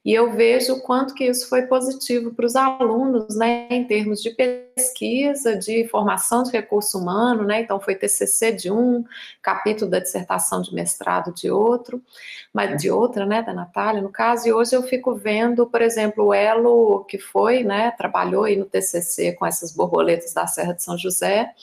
[0.04, 4.20] e eu vejo o quanto que isso foi positivo para os alunos, né, em termos
[4.20, 9.04] de pesquisa, de formação de recurso humano, né, então foi TCC de um,
[9.40, 12.02] capítulo da dissertação de mestrado de outro,
[12.52, 16.26] mas de outra, né, da Natália, no caso, e hoje eu fico vendo, por exemplo,
[16.26, 20.82] o Elo, que foi, né, trabalhou aí no TCC com essas borboletas da Serra de
[20.82, 21.54] São José,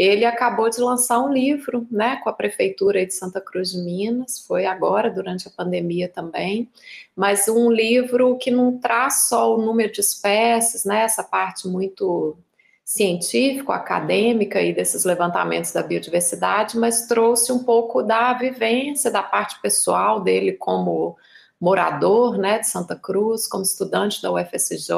[0.00, 4.38] ele acabou de lançar um livro, né, com a prefeitura de Santa Cruz de Minas,
[4.38, 6.68] foi agora durante a pandemia também,
[7.14, 12.36] mas um livro que não traz só o número de espécies, né, essa parte muito
[12.84, 19.60] científico, acadêmica e desses levantamentos da biodiversidade, mas trouxe um pouco da vivência, da parte
[19.60, 21.16] pessoal dele como
[21.60, 24.94] morador né, de Santa Cruz, como estudante da UFSJ.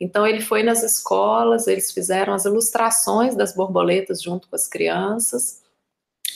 [0.00, 5.62] Então, ele foi nas escolas, eles fizeram as ilustrações das borboletas junto com as crianças.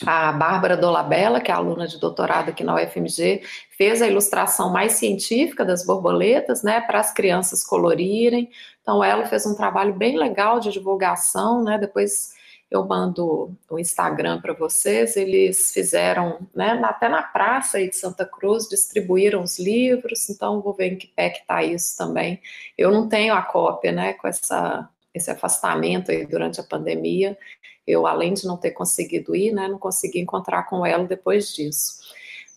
[0.05, 3.41] A Bárbara Dolabella, que é aluna de doutorado aqui na UFMG,
[3.77, 8.49] fez a ilustração mais científica das borboletas, né, para as crianças colorirem.
[8.81, 12.33] Então, ela fez um trabalho bem legal de divulgação, né, depois
[12.69, 18.25] eu mando o Instagram para vocês, eles fizeram, né, até na praça aí de Santa
[18.25, 22.39] Cruz, distribuíram os livros, então vou ver em que pé que está isso também.
[22.77, 27.37] Eu não tenho a cópia, né, com essa, esse afastamento aí durante a pandemia,
[27.87, 31.97] eu, além de não ter conseguido ir, né, não consegui encontrar com ela depois disso.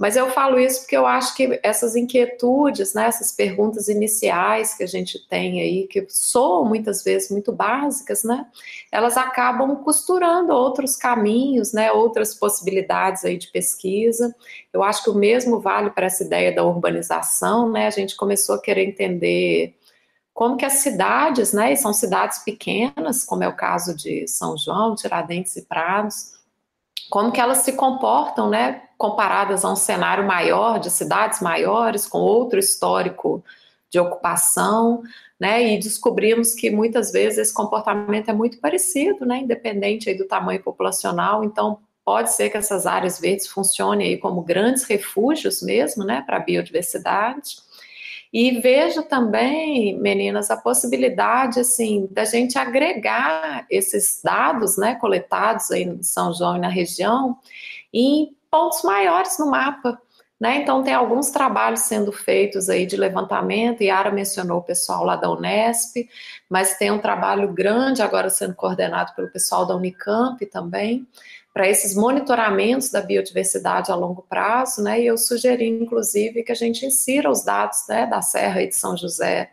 [0.03, 4.83] Mas eu falo isso porque eu acho que essas inquietudes, né, essas perguntas iniciais que
[4.83, 8.45] a gente tem aí, que soam muitas vezes muito básicas, né,
[8.91, 14.35] elas acabam costurando outros caminhos, né, outras possibilidades aí de pesquisa.
[14.73, 18.57] Eu acho que o mesmo vale para essa ideia da urbanização, né, a gente começou
[18.57, 19.77] a querer entender
[20.35, 24.59] como que as cidades, né, e são cidades pequenas, como é o caso de São
[24.59, 26.33] João, Tiradentes e Prados,
[27.09, 32.19] como que elas se comportam, né, comparadas a um cenário maior, de cidades maiores, com
[32.19, 33.45] outro histórico
[33.91, 35.03] de ocupação,
[35.41, 40.62] né, e descobrimos que muitas vezes esse comportamento é muito parecido, né, independente do tamanho
[40.62, 46.23] populacional, então pode ser que essas áreas verdes funcionem aí como grandes refúgios mesmo, né,
[46.25, 47.57] para a biodiversidade,
[48.33, 55.83] e vejo também, meninas, a possibilidade, assim, da gente agregar esses dados, né, coletados aí
[55.83, 57.37] em São João e na região,
[57.93, 59.99] em pontos maiores no mapa,
[60.38, 60.59] né?
[60.59, 65.17] Então tem alguns trabalhos sendo feitos aí de levantamento, e Ara mencionou o pessoal lá
[65.17, 66.07] da Unesp,
[66.51, 71.09] mas tem um trabalho grande agora sendo coordenado pelo pessoal da Unicamp também,
[71.55, 75.01] para esses monitoramentos da biodiversidade a longo prazo, né?
[75.01, 78.75] E eu sugeri, inclusive, que a gente insira os dados né, da Serra e de
[78.75, 79.51] São José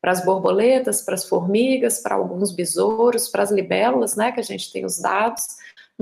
[0.00, 4.42] para as borboletas, para as formigas, para alguns besouros, para as libélulas, né, que a
[4.42, 5.46] gente tem os dados,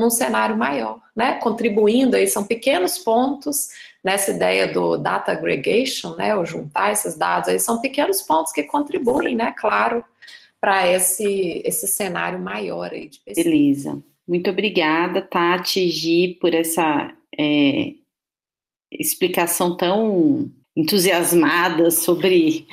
[0.00, 3.68] num cenário maior, né, contribuindo aí, são pequenos pontos
[4.02, 8.62] nessa ideia do data aggregation, né, ou juntar esses dados aí, são pequenos pontos que
[8.62, 10.04] contribuem, né, claro,
[10.60, 13.48] para esse, esse cenário maior aí de pesquisa.
[13.48, 14.02] Beleza.
[14.26, 17.94] Muito obrigada, Tati Gi, por essa é,
[18.90, 22.66] explicação tão entusiasmada sobre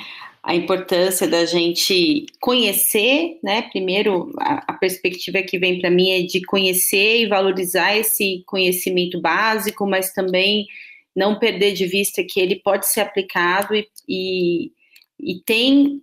[0.48, 3.60] a importância da gente conhecer, né?
[3.70, 9.20] Primeiro, a, a perspectiva que vem para mim é de conhecer e valorizar esse conhecimento
[9.20, 10.66] básico, mas também
[11.14, 14.72] não perder de vista que ele pode ser aplicado e, e,
[15.20, 16.02] e tem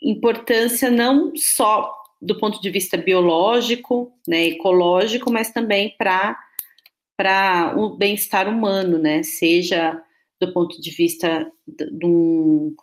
[0.00, 6.38] importância não só do ponto de vista biológico, né, ecológico, mas também para
[7.18, 9.22] para o bem-estar humano, né?
[9.22, 10.02] Seja
[10.40, 12.74] do ponto de vista de um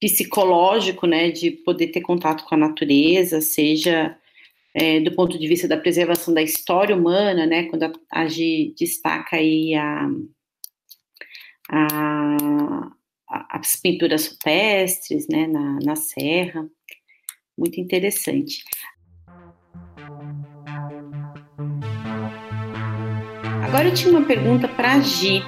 [0.00, 4.16] psicológico, né, de poder ter contato com a natureza, seja
[4.74, 8.74] é, do ponto de vista da preservação da história humana, né, quando a, a Gi
[8.78, 10.08] destaca aí a,
[11.70, 12.90] a,
[13.50, 16.66] as pinturas rupestres, né, na, na serra,
[17.58, 18.64] muito interessante.
[23.62, 25.42] Agora eu tinha uma pergunta para a Gi,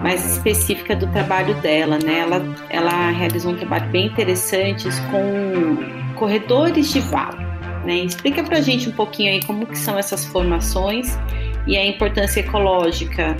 [0.00, 2.20] mais específica do trabalho dela, né?
[2.20, 7.38] Ela, ela realizou um trabalho bem interessante com corredores de valo,
[7.84, 7.96] né?
[7.96, 11.18] Explica para a gente um pouquinho aí como que são essas formações
[11.66, 13.36] e a importância ecológica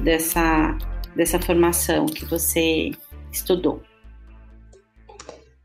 [0.00, 0.76] dessa,
[1.16, 2.92] dessa formação que você
[3.32, 3.82] estudou.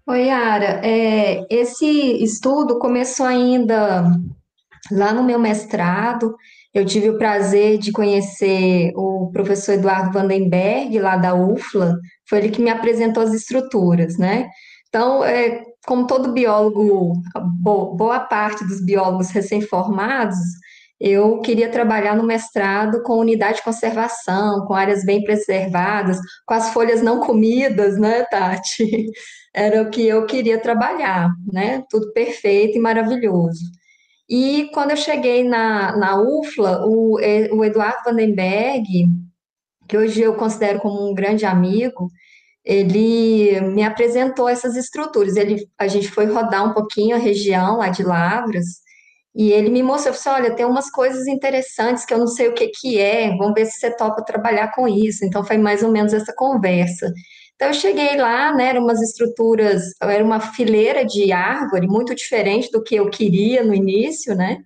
[0.07, 0.81] Oi, Yara.
[0.83, 1.85] É, esse
[2.21, 4.03] estudo começou ainda
[4.91, 6.35] lá no meu mestrado.
[6.73, 11.95] Eu tive o prazer de conhecer o professor Eduardo Vandenberg, lá da UFLA,
[12.27, 14.47] foi ele que me apresentou as estruturas, né?
[14.89, 17.13] Então, é, como todo biólogo,
[17.61, 20.37] boa parte dos biólogos recém-formados,
[20.99, 26.71] eu queria trabalhar no mestrado com unidade de conservação, com áreas bem preservadas, com as
[26.71, 29.07] folhas não comidas, né, Tati?
[29.53, 31.83] Era o que eu queria trabalhar, né?
[31.89, 33.63] Tudo perfeito e maravilhoso.
[34.35, 37.19] E quando eu cheguei na, na UFLA, o,
[37.55, 39.07] o Eduardo Vandenberg,
[39.87, 42.09] que hoje eu considero como um grande amigo,
[42.65, 45.35] ele me apresentou essas estruturas.
[45.35, 48.65] Ele, a gente foi rodar um pouquinho a região lá de Lavras,
[49.35, 52.55] e ele me mostrou, assim, olha, tem umas coisas interessantes que eu não sei o
[52.55, 55.23] que que é, vamos ver se você topa trabalhar com isso.
[55.23, 57.13] Então, foi mais ou menos essa conversa.
[57.63, 62.69] Então, eu cheguei lá, né, eram umas estruturas, era uma fileira de árvore, muito diferente
[62.69, 64.57] do que eu queria no início, né?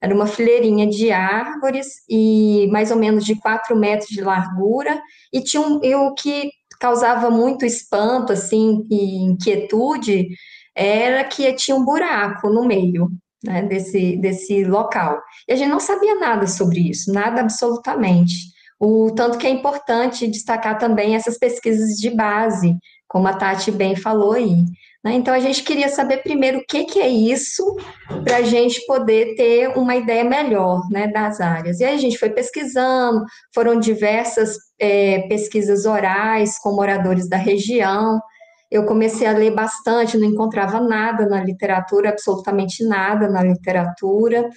[0.00, 4.98] Era uma fileirinha de árvores e mais ou menos de 4 metros de largura,
[5.30, 10.26] e tinha um, e o que causava muito espanto, assim, e inquietude,
[10.74, 13.10] era que tinha um buraco no meio,
[13.44, 15.20] né, desse, desse local.
[15.46, 18.55] E a gente não sabia nada sobre isso, nada absolutamente.
[18.78, 22.76] O tanto que é importante destacar também essas pesquisas de base,
[23.08, 24.64] como a Tati bem falou aí.
[25.06, 25.14] Né?
[25.14, 27.64] Então, a gente queria saber primeiro o que, que é isso,
[28.24, 31.78] para a gente poder ter uma ideia melhor né, das áreas.
[31.78, 38.20] E aí a gente foi pesquisando, foram diversas é, pesquisas orais com moradores da região.
[38.68, 44.48] Eu comecei a ler bastante, não encontrava nada na literatura, absolutamente nada na literatura.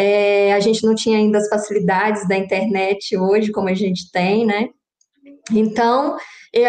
[0.00, 4.46] É, a gente não tinha ainda as facilidades da internet hoje, como a gente tem,
[4.46, 4.68] né?
[5.50, 6.16] Então,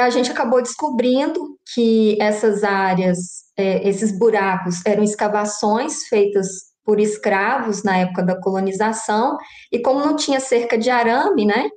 [0.02, 1.39] a gente acabou descobrindo
[1.76, 3.18] que essas áreas,
[3.56, 6.48] é, esses buracos, eram escavações feitas
[6.84, 9.38] por escravos na época da colonização,
[9.72, 11.70] e como não tinha cerca de arame, né?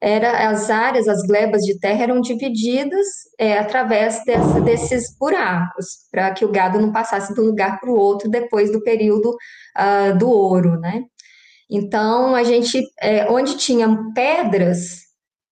[0.00, 3.06] Era, as áreas, as glebas de terra eram divididas
[3.38, 7.90] é, através dessa, desses buracos, para que o gado não passasse de um lugar para
[7.90, 9.34] o outro depois do período
[9.78, 11.04] uh, do ouro, né?
[11.70, 15.02] Então, a gente, é, onde tinha pedras,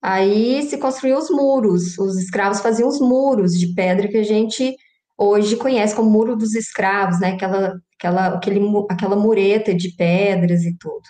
[0.03, 4.75] aí se construíam os muros, os escravos faziam os muros de pedra que a gente
[5.19, 7.33] hoje conhece como Muro dos Escravos, né?
[7.33, 8.61] Aquela, aquela, aquele,
[8.91, 11.03] aquela mureta de pedras e tudo.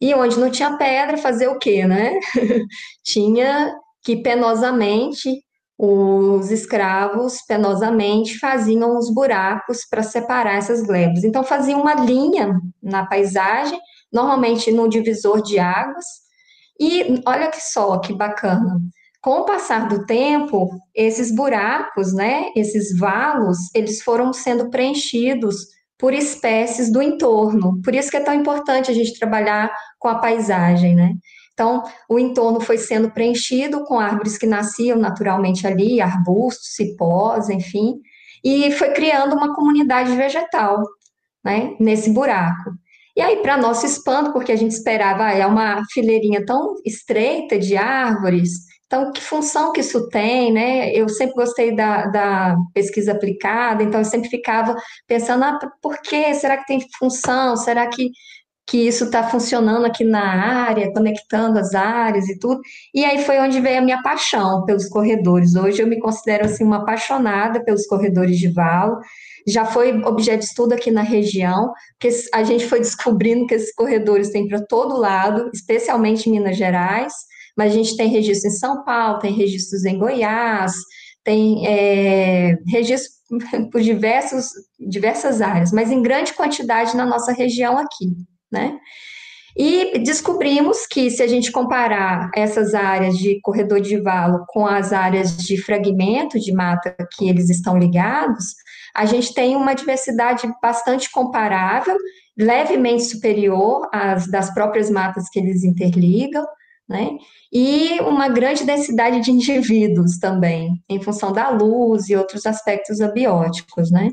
[0.00, 2.14] E onde não tinha pedra, fazer o quê, né?
[3.04, 3.72] tinha
[4.02, 5.42] que penosamente
[5.84, 11.24] os escravos penosamente faziam os buracos para separar essas glebas.
[11.24, 13.80] Então, faziam uma linha na paisagem,
[14.12, 16.04] normalmente no divisor de águas,
[16.78, 18.78] e olha que só, que bacana.
[19.20, 25.66] Com o passar do tempo, esses buracos, né, esses valos, eles foram sendo preenchidos
[25.98, 27.82] por espécies do entorno.
[27.82, 31.14] Por isso que é tão importante a gente trabalhar com a paisagem, né?
[31.52, 38.00] Então, o entorno foi sendo preenchido com árvores que nasciam naturalmente ali, arbustos, cipós, enfim,
[38.42, 40.82] e foi criando uma comunidade vegetal,
[41.44, 42.70] né, nesse buraco.
[43.14, 47.58] E aí, para nosso espanto, porque a gente esperava, ah, é uma fileirinha tão estreita
[47.58, 50.92] de árvores, então, que função que isso tem, né?
[50.92, 54.76] Eu sempre gostei da, da pesquisa aplicada, então eu sempre ficava
[55.06, 56.34] pensando, ah, por quê?
[56.34, 57.56] Será que tem função?
[57.56, 58.10] Será que
[58.66, 62.60] que isso está funcionando aqui na área, conectando as áreas e tudo.
[62.94, 65.54] E aí foi onde veio a minha paixão pelos corredores.
[65.54, 68.98] Hoje eu me considero assim uma apaixonada pelos corredores de valo.
[69.46, 73.74] Já foi objeto de estudo aqui na região, porque a gente foi descobrindo que esses
[73.74, 77.12] corredores têm para todo lado, especialmente em Minas Gerais,
[77.56, 80.72] mas a gente tem registros em São Paulo, tem registros em Goiás,
[81.24, 83.20] tem é, registros
[83.72, 84.46] por diversos,
[84.78, 88.14] diversas áreas, mas em grande quantidade na nossa região aqui
[88.52, 88.78] né?
[89.56, 94.92] E descobrimos que se a gente comparar essas áreas de corredor de valo com as
[94.92, 98.54] áreas de fragmento de mata que eles estão ligados,
[98.94, 101.96] a gente tem uma diversidade bastante comparável,
[102.36, 106.46] levemente superior às das próprias matas que eles interligam,
[106.88, 107.10] né?
[107.52, 113.90] E uma grande densidade de indivíduos também, em função da luz e outros aspectos abióticos,
[113.90, 114.10] né?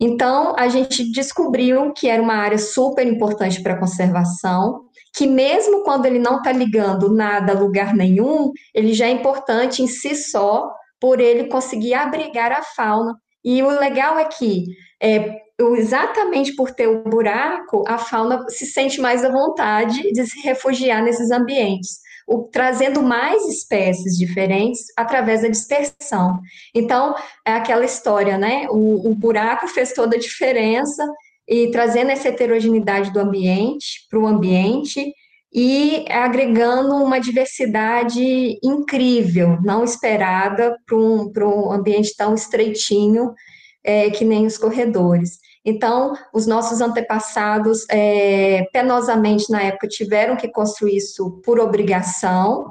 [0.00, 4.84] Então, a gente descobriu que era uma área super importante para a conservação,
[5.14, 9.82] que mesmo quando ele não está ligando nada a lugar nenhum, ele já é importante
[9.82, 10.70] em si só,
[11.00, 13.14] por ele conseguir abrigar a fauna.
[13.44, 14.66] E o legal é que,
[15.02, 20.40] é, exatamente por ter o buraco, a fauna se sente mais à vontade de se
[20.40, 26.38] refugiar nesses ambientes o, trazendo mais espécies diferentes através da dispersão.
[26.74, 27.14] Então,
[27.44, 28.66] é aquela história, né?
[28.70, 31.02] O, o buraco fez toda a diferença
[31.48, 35.14] e trazendo essa heterogeneidade do ambiente para o ambiente
[35.50, 43.32] e agregando uma diversidade incrível, não esperada para um, um ambiente tão estreitinho
[43.82, 45.38] é, que nem os corredores.
[45.68, 52.70] Então, os nossos antepassados, é, penosamente na época, tiveram que construir isso por obrigação,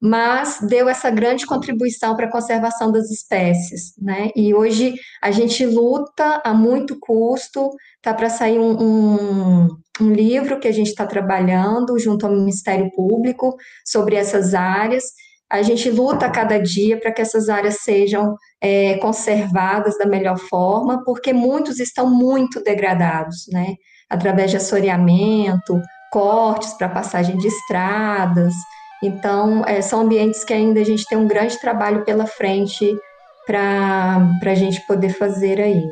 [0.00, 4.30] mas deu essa grande contribuição para a conservação das espécies, né?
[4.34, 7.68] E hoje a gente luta a muito custo,
[8.00, 9.68] tá para sair um, um,
[10.00, 15.04] um, livro que a gente está trabalhando junto ao Ministério Público sobre essas áreas,
[15.50, 20.38] a gente luta a cada dia para que essas áreas sejam é, conservadas da melhor
[20.38, 23.74] forma, porque muitos estão muito degradados, né?
[24.08, 25.80] Através de assoreamento,
[26.12, 28.54] cortes para passagem de estradas.
[29.02, 32.96] Então, é, são ambientes que ainda a gente tem um grande trabalho pela frente
[33.44, 35.82] para a gente poder fazer aí.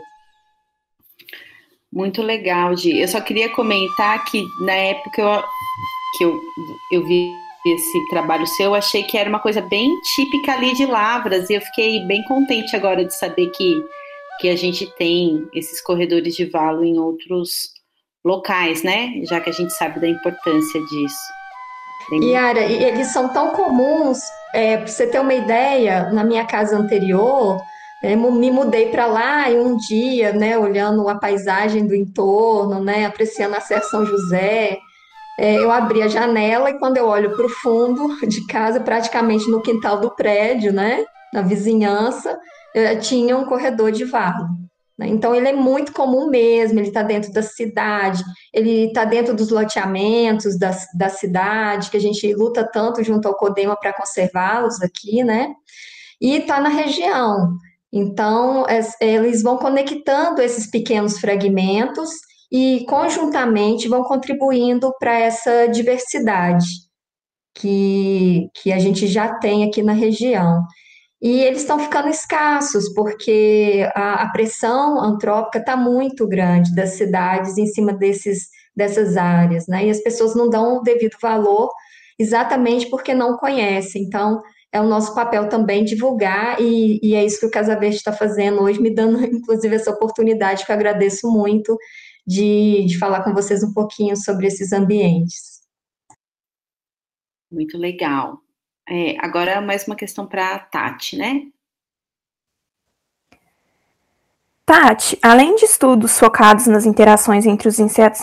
[1.92, 3.00] Muito legal, Gi.
[3.00, 5.42] Eu só queria comentar que na época eu,
[6.16, 6.40] que eu,
[6.92, 7.28] eu vi
[7.74, 11.54] esse trabalho seu, eu achei que era uma coisa bem típica ali de Lavras, e
[11.54, 13.84] eu fiquei bem contente agora de saber que,
[14.40, 17.70] que a gente tem esses corredores de valo em outros
[18.24, 19.12] locais, né?
[19.24, 21.38] Já que a gente sabe da importância disso.
[22.22, 24.18] Yara, eles são tão comuns,
[24.54, 27.60] é, para você ter uma ideia, na minha casa anterior,
[28.02, 33.04] é, me mudei para lá e um dia, né, olhando a paisagem do entorno, né,
[33.04, 34.78] apreciando a Serra São José,
[35.38, 39.48] é, eu abri a janela e quando eu olho para o fundo de casa, praticamente
[39.48, 42.38] no quintal do prédio, né, na vizinhança,
[43.00, 44.46] tinha um corredor de valo.
[44.98, 45.06] Né?
[45.06, 48.22] Então, ele é muito comum mesmo, ele está dentro da cidade,
[48.52, 53.36] ele está dentro dos loteamentos da, da cidade, que a gente luta tanto junto ao
[53.36, 55.54] CODEMA para conservá-los aqui, né?
[56.20, 57.56] E está na região.
[57.92, 58.66] Então,
[59.00, 62.10] eles vão conectando esses pequenos fragmentos
[62.50, 66.66] e conjuntamente vão contribuindo para essa diversidade
[67.54, 70.62] que, que a gente já tem aqui na região.
[71.20, 77.58] E eles estão ficando escassos, porque a, a pressão antrópica está muito grande das cidades
[77.58, 79.86] em cima desses, dessas áreas, né?
[79.86, 81.70] E as pessoas não dão o devido valor
[82.18, 84.02] exatamente porque não conhecem.
[84.02, 84.40] Então,
[84.72, 88.12] é o nosso papel também divulgar, e, e é isso que o Casa Verde está
[88.12, 91.76] fazendo hoje, me dando, inclusive, essa oportunidade, que eu agradeço muito,
[92.28, 95.62] de, de falar com vocês um pouquinho sobre esses ambientes.
[97.50, 98.42] Muito legal.
[98.86, 101.44] É, agora, mais uma questão para a Tati, né?
[104.66, 108.20] Tati, além de estudos focados nas interações entre os insetos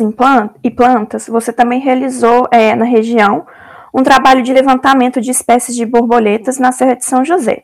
[0.63, 3.47] e plantas, você também realizou é, na região
[3.91, 7.63] um trabalho de levantamento de espécies de borboletas na Serra de São José.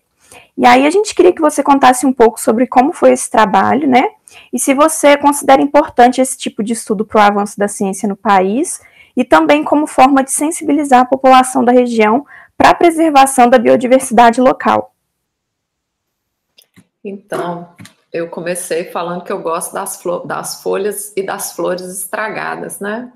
[0.57, 3.87] E aí a gente queria que você contasse um pouco sobre como foi esse trabalho,
[3.87, 4.09] né?
[4.51, 8.15] E se você considera importante esse tipo de estudo para o avanço da ciência no
[8.15, 8.81] país
[9.15, 12.25] e também como forma de sensibilizar a população da região
[12.57, 14.93] para a preservação da biodiversidade local.
[17.03, 17.75] Então,
[18.11, 23.11] eu comecei falando que eu gosto das, das folhas e das flores estragadas, né?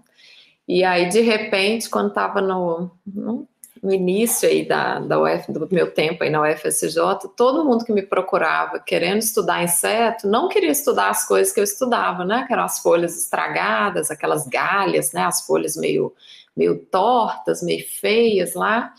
[0.67, 3.47] E aí, de repente, quando estava no, no,
[3.85, 6.97] no, início aí da, da UF, do meu tempo aí na UFSJ,
[7.35, 11.63] todo mundo que me procurava querendo estudar inseto, não queria estudar as coisas que eu
[11.63, 12.45] estudava, né?
[12.47, 15.23] Que eram as folhas estragadas, aquelas galhas, né?
[15.23, 16.13] As folhas meio,
[16.55, 18.93] meio tortas, meio feias lá.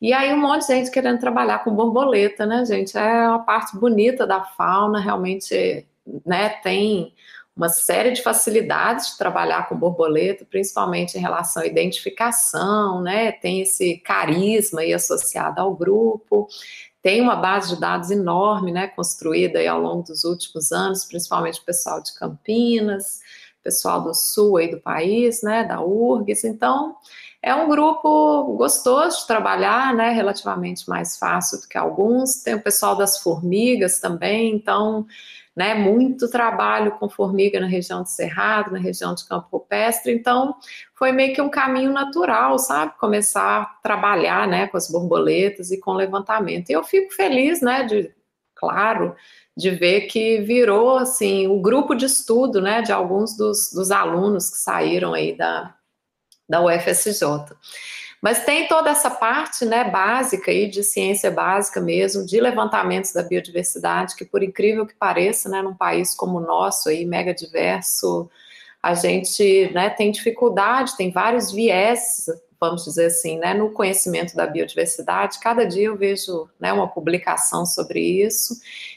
[0.00, 2.96] E aí um monte de gente querendo trabalhar com borboleta, né, gente?
[2.96, 5.86] É uma parte bonita da fauna, realmente,
[6.24, 7.14] né, tem
[7.56, 13.32] uma série de facilidades de trabalhar com borboleta, principalmente em relação à identificação, né?
[13.32, 16.48] Tem esse carisma aí associado ao grupo.
[17.00, 21.60] Tem uma base de dados enorme, né, construída aí ao longo dos últimos anos, principalmente
[21.60, 23.20] o pessoal de Campinas,
[23.62, 26.44] pessoal do sul aí do país, né, da URGS.
[26.44, 26.96] Então,
[27.42, 30.10] é um grupo gostoso de trabalhar, né?
[30.10, 32.42] Relativamente mais fácil do que alguns.
[32.42, 35.06] Tem o pessoal das formigas também, então,
[35.56, 35.74] né?
[35.74, 40.12] Muito trabalho com formiga na região de Cerrado, na região de Campo Rupestre.
[40.12, 40.54] Então,
[40.94, 42.92] foi meio que um caminho natural, sabe?
[42.98, 44.66] Começar a trabalhar, né?
[44.66, 46.68] Com as borboletas e com levantamento.
[46.68, 47.84] E eu fico feliz, né?
[47.84, 48.12] De,
[48.54, 49.16] claro,
[49.56, 52.82] de ver que virou assim o um grupo de estudo, né?
[52.82, 55.74] De alguns dos, dos alunos que saíram aí da
[56.48, 57.22] da UFSJ.
[58.22, 63.22] Mas tem toda essa parte né, básica aí, de ciência básica mesmo, de levantamentos da
[63.22, 68.28] biodiversidade, que por incrível que pareça, né, num país como o nosso, aí, mega diverso,
[68.82, 72.26] a gente né, tem dificuldade, tem vários viés,
[72.60, 75.40] vamos dizer assim, né, no conhecimento da biodiversidade.
[75.40, 78.54] Cada dia eu vejo né, uma publicação sobre isso.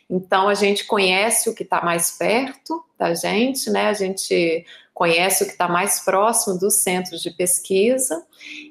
[0.09, 3.87] Então a gente conhece o que está mais perto da gente, né?
[3.87, 4.65] A gente
[4.99, 8.21] conhece o que está mais próximo dos centros de pesquisa.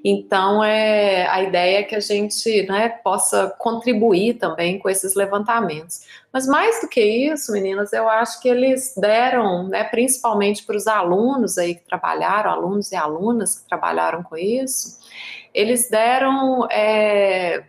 [0.04, 6.02] Então, é, a ideia é que a gente né, possa contribuir também com esses levantamentos.
[6.30, 10.86] Mas mais do que isso, meninas, eu acho que eles deram, né, principalmente para os
[10.86, 14.98] alunos aí que trabalharam, alunos e alunas que trabalharam com isso,
[15.54, 17.64] eles deram é,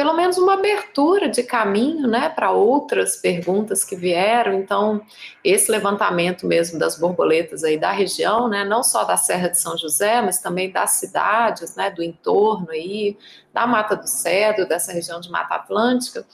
[0.00, 4.54] pelo menos uma abertura de caminho, né, para outras perguntas que vieram.
[4.54, 5.02] Então,
[5.44, 9.76] esse levantamento mesmo das borboletas aí da região, né, não só da Serra de São
[9.76, 13.14] José, mas também das cidades, né, do entorno aí,
[13.52, 16.24] da Mata do Cedro, dessa região de Mata Atlântica,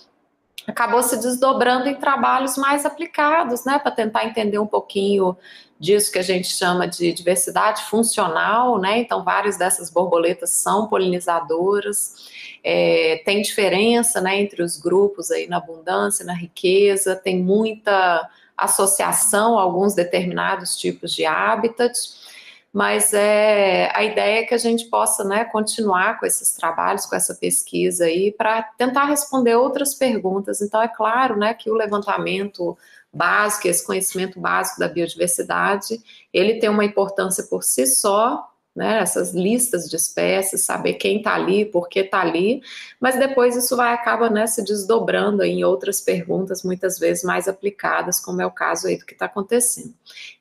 [0.65, 5.37] acabou se desdobrando em trabalhos mais aplicados, né, para tentar entender um pouquinho
[5.79, 8.99] disso que a gente chama de diversidade funcional, né?
[8.99, 12.31] Então, várias dessas borboletas são polinizadoras.
[12.65, 19.59] É, tem diferença né, entre os grupos aí na abundância, na riqueza, tem muita associação
[19.59, 22.27] a alguns determinados tipos de habitats,
[22.73, 27.15] mas é, a ideia é que a gente possa né, continuar com esses trabalhos, com
[27.17, 30.61] essa pesquisa aí, para tentar responder outras perguntas.
[30.61, 32.77] Então, é claro né, que o levantamento
[33.17, 36.01] básico, esse conhecimento básico da biodiversidade,
[36.33, 41.35] ele tem uma importância por si só, né, essas listas de espécies, saber quem está
[41.35, 42.61] ali, por que está ali,
[43.01, 48.21] mas depois isso vai acaba né, se desdobrando em outras perguntas, muitas vezes mais aplicadas,
[48.21, 49.95] como é o caso aí do que está acontecendo.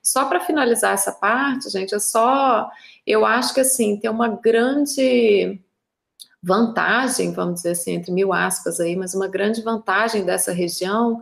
[0.04, 2.70] Só para finalizar essa parte, gente, é só,
[3.08, 5.58] eu acho que assim, tem uma grande
[6.46, 11.20] vantagem, vamos dizer assim, entre mil aspas aí, mas uma grande vantagem dessa região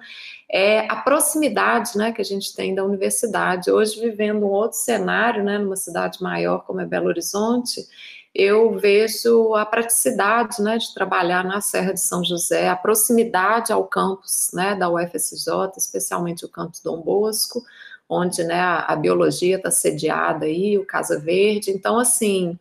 [0.51, 3.71] é a proximidade né, que a gente tem da universidade.
[3.71, 7.87] Hoje, vivendo um outro cenário, né, numa cidade maior como é Belo Horizonte,
[8.35, 13.85] eu vejo a praticidade né, de trabalhar na Serra de São José, a proximidade ao
[13.85, 17.63] campus né, da UFSJ, especialmente o campus Dom Bosco,
[18.09, 21.71] onde né, a, a biologia está sediada aí, o Casa Verde.
[21.71, 22.59] Então, assim,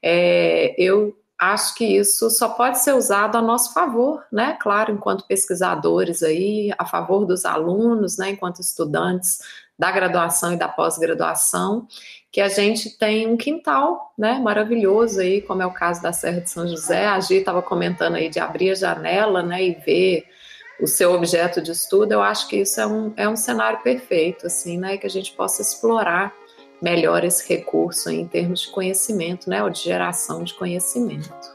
[0.00, 1.16] é, eu
[1.52, 4.56] acho que isso só pode ser usado a nosso favor, né?
[4.60, 8.30] Claro, enquanto pesquisadores aí, a favor dos alunos, né?
[8.30, 9.38] Enquanto estudantes
[9.78, 11.88] da graduação e da pós-graduação,
[12.30, 14.38] que a gente tem um quintal, né?
[14.38, 17.06] Maravilhoso aí, como é o caso da Serra de São José.
[17.06, 19.62] A Gi estava comentando aí de abrir a janela, né?
[19.64, 20.26] E ver
[20.80, 22.12] o seu objeto de estudo.
[22.12, 24.96] Eu acho que isso é um, é um cenário perfeito, assim, né?
[24.96, 26.32] Que a gente possa explorar
[26.84, 31.54] melhor esse recurso em termos de conhecimento, né, ou de geração de conhecimento.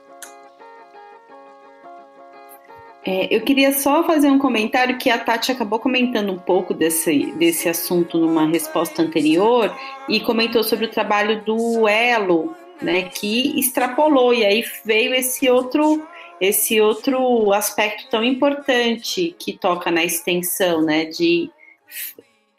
[3.05, 7.32] É, eu queria só fazer um comentário que a Tati acabou comentando um pouco desse,
[7.34, 9.73] desse assunto numa resposta anterior
[10.09, 16.01] e comentou sobre o trabalho do Elo, né, que extrapolou e aí veio esse outro
[16.41, 21.51] esse outro aspecto tão importante que toca na extensão, né, de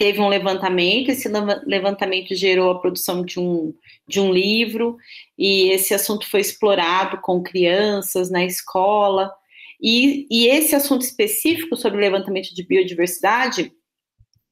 [0.01, 1.29] teve um levantamento, esse
[1.67, 3.75] levantamento gerou a produção de um,
[4.09, 4.97] de um livro,
[5.37, 9.31] e esse assunto foi explorado com crianças na escola.
[9.79, 13.75] E, e esse assunto específico sobre o levantamento de biodiversidade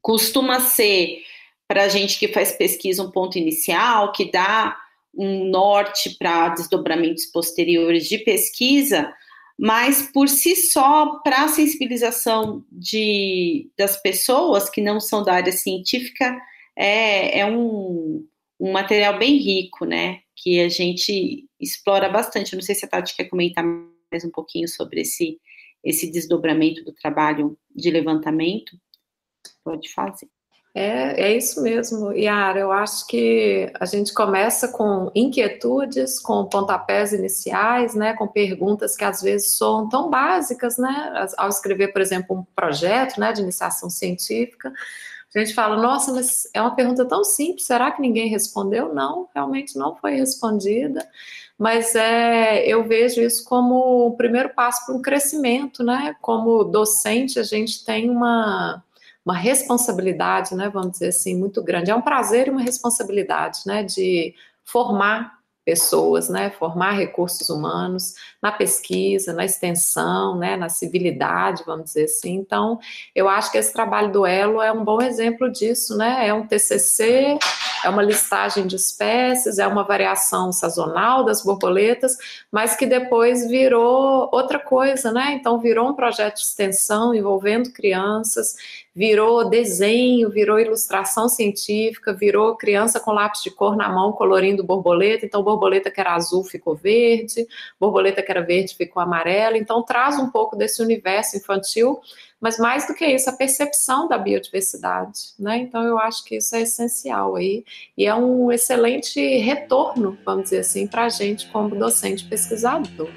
[0.03, 1.23] costuma ser,
[1.67, 4.77] para a gente que faz pesquisa, um ponto inicial, que dá
[5.17, 9.11] um norte para desdobramentos posteriores de pesquisa,
[9.59, 15.51] mas por si só, para a sensibilização de, das pessoas que não são da área
[15.51, 16.41] científica,
[16.77, 18.25] é, é um,
[18.61, 20.21] um material bem rico, né?
[20.37, 22.53] Que a gente explora bastante.
[22.53, 25.41] Eu não sei se a Tati quer comentar mais um pouquinho sobre esse,
[25.83, 28.79] esse desdobramento do trabalho de levantamento.
[29.65, 30.29] Pode fazer.
[30.81, 32.61] É, é isso mesmo, Yara.
[32.61, 39.03] Eu acho que a gente começa com inquietudes, com pontapés iniciais, né, com perguntas que
[39.03, 43.91] às vezes são tão básicas, né, ao escrever, por exemplo, um projeto, né, de iniciação
[43.91, 44.72] científica.
[45.35, 48.95] A gente fala, nossa, mas é uma pergunta tão simples, será que ninguém respondeu?
[48.95, 51.05] Não, realmente não foi respondida.
[51.59, 56.14] Mas é, eu vejo isso como o primeiro passo para um crescimento, né?
[56.20, 58.81] Como docente, a gente tem uma
[59.29, 61.91] uma responsabilidade, né, vamos dizer assim, muito grande.
[61.91, 68.51] É um prazer e uma responsabilidade, né, de formar pessoas, né, formar recursos humanos na
[68.51, 72.37] pesquisa, na extensão, né, na civilidade, vamos dizer assim.
[72.37, 72.79] Então,
[73.14, 76.26] eu acho que esse trabalho do Elo é um bom exemplo disso, né?
[76.26, 77.39] É um TCC,
[77.85, 82.16] é uma listagem de espécies, é uma variação sazonal das borboletas,
[82.51, 85.33] mas que depois virou outra coisa, né?
[85.33, 88.57] Então, virou um projeto de extensão envolvendo crianças,
[88.99, 95.25] virou desenho, virou ilustração científica, virou criança com lápis de cor na mão colorindo borboleta.
[95.25, 97.47] Então, borboleta que era azul ficou verde,
[97.79, 99.57] borboleta que era verde ficou amarela.
[99.57, 102.01] Então, traz um pouco desse universo infantil,
[102.41, 105.29] mas mais do que isso, a percepção da biodiversidade.
[105.39, 105.59] Né?
[105.59, 107.65] Então, eu acho que isso é essencial aí
[107.97, 113.09] e é um excelente retorno, vamos dizer assim, para a gente como docente pesquisador.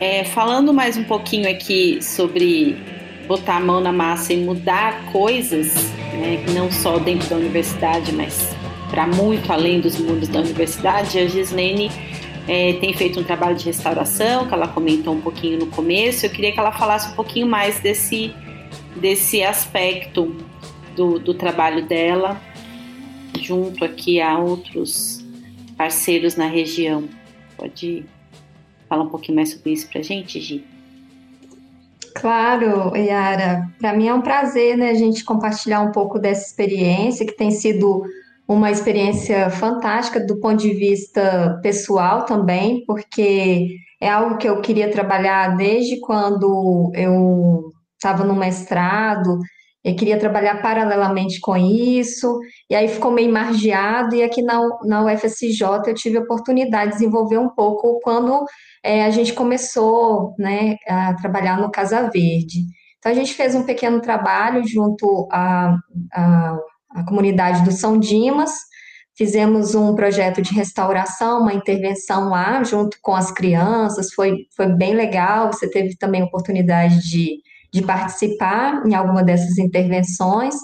[0.00, 2.74] É, falando mais um pouquinho aqui sobre
[3.28, 5.74] botar a mão na massa e mudar coisas,
[6.14, 8.56] né, não só dentro da universidade, mas
[8.88, 11.90] para muito além dos mundos da universidade, a Gislene
[12.48, 16.24] é, tem feito um trabalho de restauração, que ela comentou um pouquinho no começo.
[16.24, 18.34] Eu queria que ela falasse um pouquinho mais desse,
[18.96, 20.34] desse aspecto
[20.96, 22.40] do, do trabalho dela,
[23.38, 25.22] junto aqui a outros
[25.76, 27.04] parceiros na região.
[27.58, 28.19] Pode ir.
[28.90, 30.64] Fala um pouquinho mais sobre isso para a gente, Gi.
[32.16, 33.70] Claro, Yara.
[33.78, 37.52] Para mim é um prazer, né, a gente compartilhar um pouco dessa experiência, que tem
[37.52, 38.02] sido
[38.48, 44.90] uma experiência fantástica do ponto de vista pessoal também, porque é algo que eu queria
[44.90, 49.38] trabalhar desde quando eu estava no mestrado,
[49.82, 55.04] eu queria trabalhar paralelamente com isso, e aí ficou meio margeado, e aqui na, na
[55.04, 58.44] UFSJ eu tive a oportunidade de desenvolver um pouco quando
[58.84, 62.64] é, a gente começou né, a trabalhar no Casa Verde.
[62.98, 65.74] Então, a gente fez um pequeno trabalho junto à,
[66.12, 66.58] à,
[66.96, 68.52] à comunidade do São Dimas,
[69.16, 74.94] fizemos um projeto de restauração, uma intervenção lá, junto com as crianças, foi, foi bem
[74.94, 77.38] legal, você teve também a oportunidade de,
[77.72, 80.54] de participar em alguma dessas intervenções,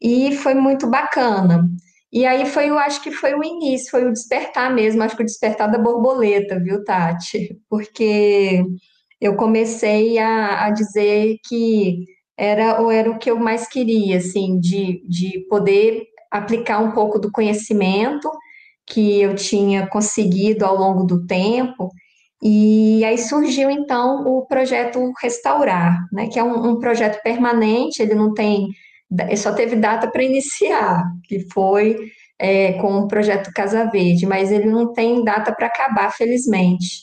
[0.00, 1.64] e foi muito bacana.
[2.12, 5.22] E aí foi, eu acho que foi o início, foi o despertar mesmo, acho que
[5.22, 7.58] o despertar da borboleta, viu, Tati?
[7.70, 8.62] Porque
[9.20, 12.04] eu comecei a, a dizer que
[12.36, 17.18] era ou era o que eu mais queria, assim, de, de poder aplicar um pouco
[17.18, 18.30] do conhecimento
[18.86, 21.88] que eu tinha conseguido ao longo do tempo.
[22.42, 28.14] E aí surgiu então o projeto Restaurar, né, que é um, um projeto permanente, ele
[28.14, 28.68] não tem
[29.36, 31.96] só teve data para iniciar, que foi
[32.38, 37.02] é, com o projeto Casa Verde, mas ele não tem data para acabar, felizmente.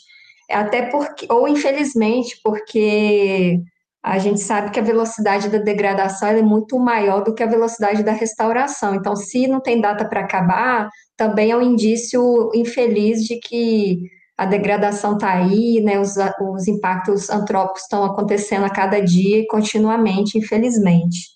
[0.49, 3.59] Até porque, ou infelizmente, porque
[4.03, 8.01] a gente sabe que a velocidade da degradação é muito maior do que a velocidade
[8.01, 8.95] da restauração.
[8.95, 13.99] Então, se não tem data para acabar, também é um indício infeliz de que
[14.39, 16.15] a degradação está aí, né, os,
[16.53, 21.27] os impactos antrópicos estão acontecendo a cada dia e continuamente, infelizmente.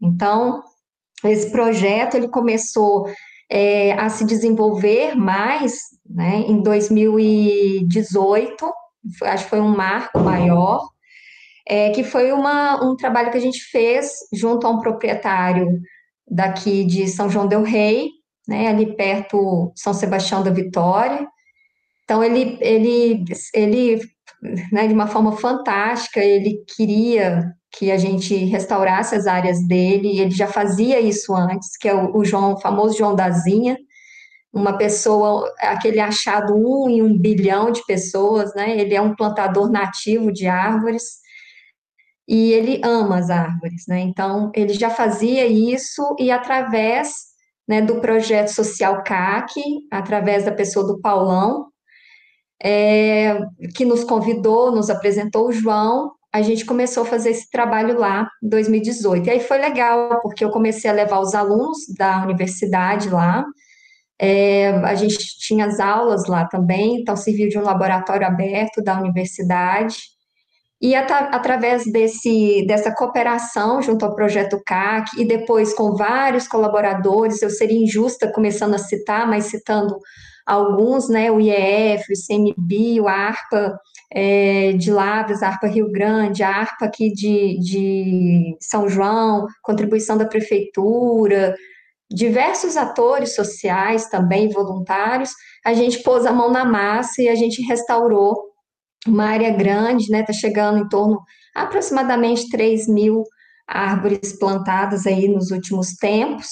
[0.00, 0.62] Então,
[1.24, 3.12] esse projeto ele começou
[3.50, 5.76] é, a se desenvolver mais
[6.08, 8.72] né, em 2018,
[9.24, 10.86] acho que foi um marco maior,
[11.68, 15.80] é, que foi uma, um trabalho que a gente fez junto a um proprietário
[16.30, 18.08] daqui de São João del Rei,
[18.46, 21.26] né, ali perto São Sebastião da Vitória.
[22.12, 24.02] Então, ele, ele, ele
[24.70, 30.30] né, de uma forma fantástica, ele queria que a gente restaurasse as áreas dele, ele
[30.30, 33.78] já fazia isso antes, que é o, o João, o famoso João Dazinha,
[34.52, 38.78] uma pessoa, aquele achado um em um bilhão de pessoas, né?
[38.78, 41.04] Ele é um plantador nativo de árvores
[42.28, 44.00] e ele ama as árvores, né?
[44.00, 47.14] Então, ele já fazia isso e através
[47.66, 51.71] né, do projeto social CAC, através da pessoa do Paulão,
[52.62, 53.40] é,
[53.74, 58.28] que nos convidou, nos apresentou o João, a gente começou a fazer esse trabalho lá
[58.42, 59.26] em 2018.
[59.26, 63.44] E aí foi legal, porque eu comecei a levar os alunos da universidade lá,
[64.24, 68.96] é, a gente tinha as aulas lá também, então serviu de um laboratório aberto da
[68.96, 69.96] universidade.
[70.80, 77.42] E at através desse, dessa cooperação junto ao projeto CAC e depois com vários colaboradores,
[77.42, 79.96] eu seria injusta começando a citar, mas citando
[80.46, 83.78] alguns, né, o IEF, o CMB, o ARPA
[84.12, 90.18] é, de Lavras, a ARPA Rio Grande, a ARPA aqui de, de São João, contribuição
[90.18, 91.54] da prefeitura,
[92.10, 95.30] diversos atores sociais também, voluntários,
[95.64, 98.52] a gente pôs a mão na massa e a gente restaurou
[99.06, 100.20] uma área grande, né?
[100.20, 101.20] Está chegando em torno
[101.54, 103.24] aproximadamente 3 mil
[103.66, 106.48] árvores plantadas aí nos últimos tempos.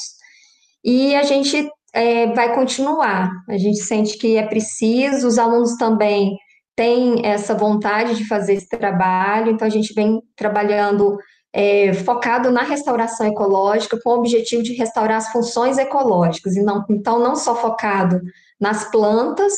[0.84, 3.30] E a gente é, vai continuar.
[3.48, 6.36] A gente sente que é preciso, os alunos também
[6.76, 11.18] têm essa vontade de fazer esse trabalho, então a gente vem trabalhando
[11.52, 16.84] é, focado na restauração ecológica, com o objetivo de restaurar as funções ecológicas, e não,
[16.88, 18.20] então não só focado
[18.60, 19.52] nas plantas,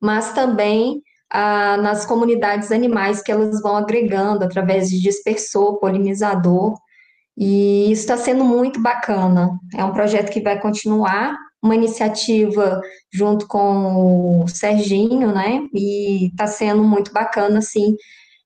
[0.00, 6.74] mas também ah, nas comunidades animais que elas vão agregando através de dispersor, polinizador,
[7.36, 9.50] e isso está sendo muito bacana.
[9.74, 12.80] É um projeto que vai continuar, uma iniciativa
[13.12, 15.66] junto com o Serginho, né?
[15.74, 17.94] E está sendo muito bacana, assim,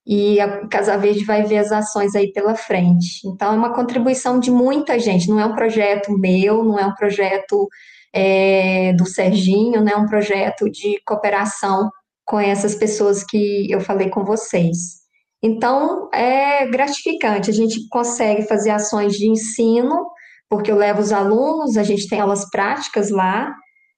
[0.06, 3.26] e a Casa Verde vai ver as ações aí pela frente.
[3.26, 6.94] Então, é uma contribuição de muita gente, não é um projeto meu, não é um
[6.94, 7.68] projeto
[8.12, 9.92] é, do Serginho, né?
[9.92, 11.90] é um projeto de cooperação
[12.24, 15.00] com essas pessoas que eu falei com vocês.
[15.42, 20.06] Então, é gratificante, a gente consegue fazer ações de ensino,
[20.50, 23.54] porque eu levo os alunos, a gente tem aulas práticas lá,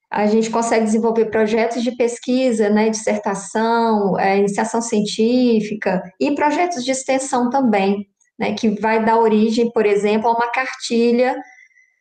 [0.09, 6.91] a gente consegue desenvolver projetos de pesquisa, né, dissertação, é, iniciação científica e projetos de
[6.91, 8.05] extensão também,
[8.37, 11.35] né, que vai dar origem, por exemplo, a uma cartilha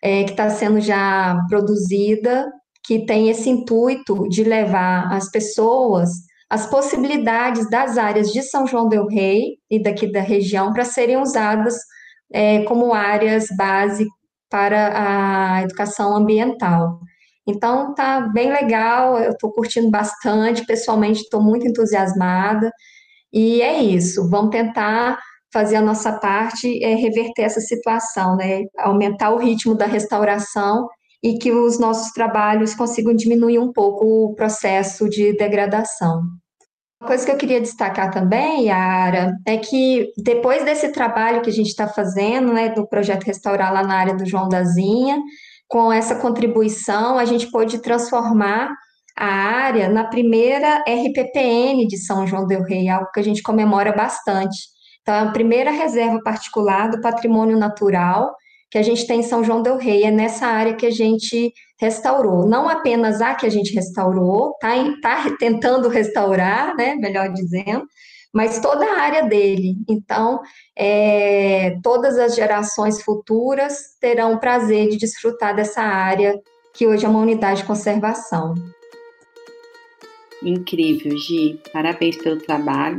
[0.03, 2.53] é, que está sendo já produzida,
[2.85, 6.11] que tem esse intuito de levar as pessoas
[6.51, 11.17] as possibilidades das áreas de São João del Rei e daqui da região para serem
[11.17, 11.75] usadas
[12.31, 14.07] é, como áreas base
[14.53, 17.01] para a educação ambiental.
[17.49, 22.71] Então tá bem legal, eu estou curtindo bastante, pessoalmente estou muito entusiasmada.
[23.33, 25.19] E é isso, vamos tentar
[25.53, 28.63] fazer a nossa parte, é, reverter essa situação, né?
[28.79, 30.87] Aumentar o ritmo da restauração
[31.23, 36.23] e que os nossos trabalhos consigam diminuir um pouco o processo de degradação.
[37.03, 41.53] Uma coisa que eu queria destacar também, Yara, é que depois desse trabalho que a
[41.53, 45.21] gente está fazendo, né, do projeto Restaurar lá na área do João Dazinha,
[45.67, 48.71] com essa contribuição, a gente pôde transformar
[49.19, 53.91] a área na primeira RPPN de São João del Rei, algo que a gente comemora
[53.91, 54.57] bastante.
[55.01, 58.33] Então, é a primeira reserva particular do patrimônio natural
[58.71, 61.53] que a gente tem em São João del Rei, é nessa área que a gente
[61.83, 62.47] restaurou.
[62.47, 64.71] Não apenas a que a gente restaurou, está
[65.03, 67.85] tá tentando restaurar, né, melhor dizendo,
[68.33, 69.77] mas toda a área dele.
[69.89, 70.41] Então,
[70.79, 76.41] é, todas as gerações futuras terão o prazer de desfrutar dessa área
[76.73, 78.55] que hoje é uma unidade de conservação.
[80.41, 81.61] Incrível, Gi.
[81.73, 82.99] Parabéns pelo trabalho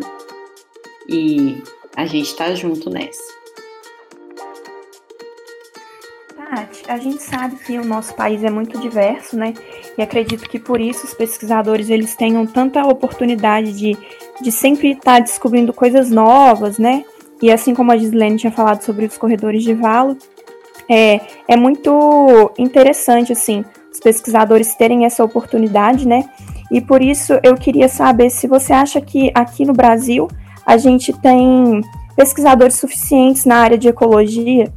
[1.07, 1.63] e
[1.95, 3.42] a gente está junto nessa.
[6.49, 9.53] Tati, a gente sabe que o nosso país é muito diverso, né?
[9.97, 13.97] E acredito que por isso os pesquisadores eles tenham tanta oportunidade de
[14.41, 17.05] de sempre estar descobrindo coisas novas, né?
[17.41, 20.17] E assim como a Gislene tinha falado sobre os corredores de valo,
[20.89, 26.23] é, é muito interessante, assim, os pesquisadores terem essa oportunidade, né?
[26.71, 30.27] E por isso eu queria saber se você acha que aqui no Brasil
[30.65, 31.81] a gente tem
[32.15, 34.71] pesquisadores suficientes na área de ecologia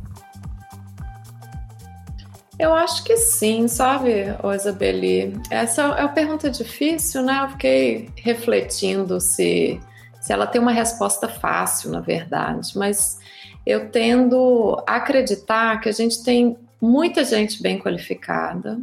[2.59, 5.35] eu acho que sim, sabe, Isabeli?
[5.51, 7.41] Essa é uma pergunta difícil, né?
[7.43, 9.79] Eu fiquei refletindo se,
[10.21, 13.19] se ela tem uma resposta fácil, na verdade, mas
[13.67, 18.81] eu tendo a acreditar que a gente tem muita gente bem qualificada,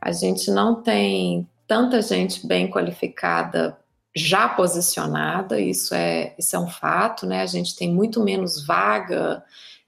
[0.00, 3.76] a gente não tem tanta gente bem qualificada
[4.14, 7.42] já posicionada, isso é, isso é um fato, né?
[7.42, 9.42] A gente tem muito menos vaga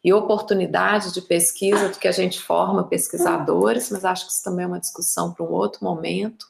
[0.04, 4.64] e oportunidade de pesquisa do que a gente forma pesquisadores, mas acho que isso também
[4.64, 6.46] é uma discussão para um outro momento.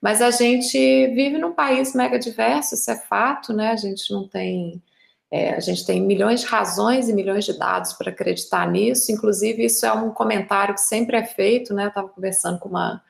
[0.00, 0.76] Mas a gente
[1.14, 3.70] vive num país mega diverso, isso é fato, né?
[3.70, 4.82] A gente não tem.
[5.30, 9.10] É, a gente tem milhões de razões e milhões de dados para acreditar nisso.
[9.10, 11.84] Inclusive, isso é um comentário que sempre é feito, né?
[11.84, 13.02] Eu estava conversando com uma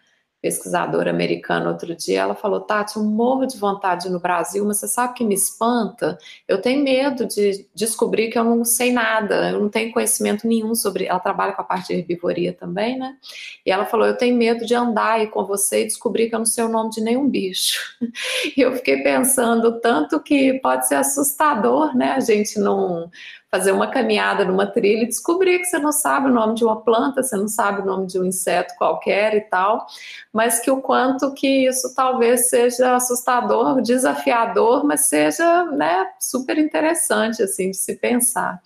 [0.45, 4.87] pesquisadora americana outro dia, ela falou, Tati, eu morro de vontade no Brasil, mas você
[4.87, 6.19] sabe que me espanta?
[6.47, 10.75] Eu tenho medo de descobrir que eu não sei nada, eu não tenho conhecimento nenhum
[10.75, 11.07] sobre.
[11.07, 13.17] Ela trabalha com a parte de herbivoria também, né?
[13.65, 16.41] E ela falou, eu tenho medo de andar aí com você e descobrir que eu
[16.41, 17.81] não sei o nome de nenhum bicho.
[18.57, 22.13] E eu fiquei pensando tanto que pode ser assustador, né?
[22.13, 23.11] A gente não
[23.55, 26.81] fazer uma caminhada numa trilha e descobrir que você não sabe o nome de uma
[26.81, 29.87] planta, você não sabe o nome de um inseto qualquer e tal,
[30.33, 37.45] mas que o quanto que isso talvez seja assustador, desafiador, mas seja né, super interessante
[37.45, 38.61] assim de se pensar.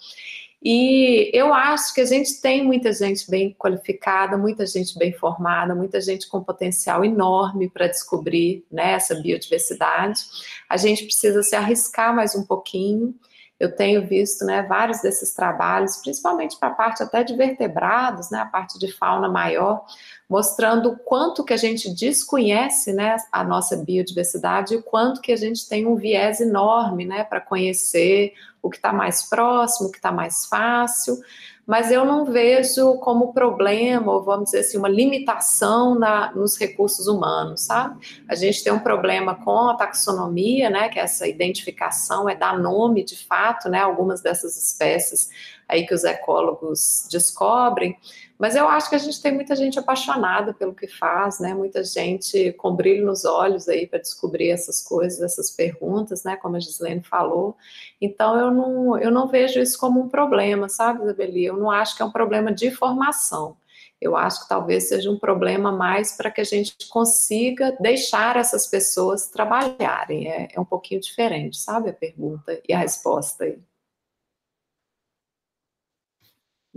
[0.63, 5.75] E eu acho que a gente tem muita gente bem qualificada, muita gente bem formada,
[5.75, 10.23] muita gente com potencial enorme para descobrir né, essa biodiversidade.
[10.67, 13.15] A gente precisa se arriscar mais um pouquinho
[13.59, 18.39] eu tenho visto né, vários desses trabalhos, principalmente para a parte até de vertebrados, né,
[18.39, 19.85] a parte de fauna maior,
[20.29, 25.33] mostrando o quanto que a gente desconhece né, a nossa biodiversidade e o quanto que
[25.33, 29.93] a gente tem um viés enorme né, para conhecer o que está mais próximo, o
[29.93, 31.19] que está mais fácil,
[31.67, 37.07] mas eu não vejo como problema, ou vamos dizer assim, uma limitação na, nos recursos
[37.07, 38.23] humanos, sabe?
[38.27, 42.59] A gente tem um problema com a taxonomia, né, que é essa identificação, é dar
[42.59, 45.29] nome de fato, né, algumas dessas espécies
[45.69, 47.99] aí que os ecólogos descobrem,
[48.39, 51.53] mas eu acho que a gente tem muita gente apaixonada pelo que faz, né?
[51.53, 56.37] Muita gente com brilho nos olhos aí para descobrir essas coisas, essas perguntas, né?
[56.37, 57.57] Como a Gislene falou.
[58.01, 61.47] Então eu não, eu não vejo isso como um problema, sabe, Isabeli?
[61.47, 63.57] Eu não acho que é um problema de formação.
[64.01, 68.69] Eu acho que talvez seja um problema mais para que a gente consiga deixar essas
[68.69, 70.29] pessoas trabalharem.
[70.29, 73.59] É, é um pouquinho diferente, sabe, a pergunta e a resposta aí.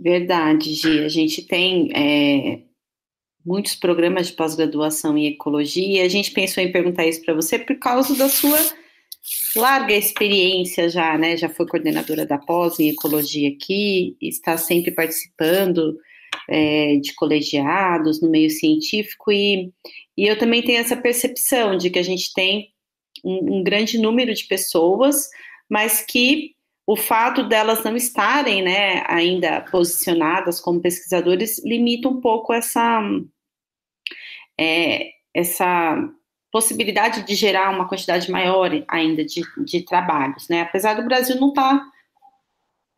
[0.02, 1.06] Verdade, Gi.
[1.06, 2.62] A gente tem é,
[3.46, 6.04] muitos programas de pós-graduação em ecologia.
[6.04, 8.58] A gente pensou em perguntar isso para você por causa da sua
[9.56, 11.38] larga experiência já, né?
[11.38, 16.00] Já foi coordenadora da pós em ecologia aqui, está sempre participando
[16.50, 19.72] é, de colegiados no meio científico e,
[20.18, 22.70] e eu também tenho essa percepção de que a gente tem
[23.24, 25.30] um, um grande número de pessoas,
[25.70, 32.54] mas que o fato delas não estarem né, ainda posicionadas como pesquisadores limita um pouco
[32.54, 33.02] essa,
[34.60, 35.98] é, essa
[36.52, 40.62] possibilidade de gerar uma quantidade maior ainda de, de trabalhos, né?
[40.62, 41.92] Apesar do Brasil não estar tá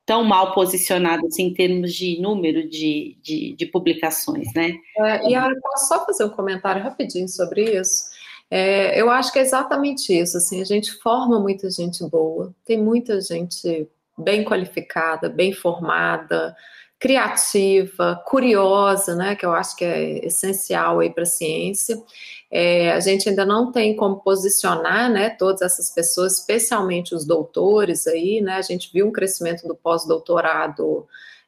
[0.06, 4.74] tão mal posicionado assim, em termos de número de, de, de publicações, né?
[4.98, 8.12] É, e eu posso só fazer um comentário rapidinho sobre isso?
[8.50, 12.82] É, eu acho que é exatamente isso, assim, a gente forma muita gente boa, tem
[12.82, 16.56] muita gente bem qualificada, bem formada,
[17.04, 22.02] criativa, curiosa, né, que eu acho que é essencial aí para a ciência.
[22.50, 28.08] É, a gente ainda não tem como posicionar, né, todas essas pessoas, especialmente os doutores
[28.08, 31.06] aí, né, a gente viu um crescimento do pós-doutorado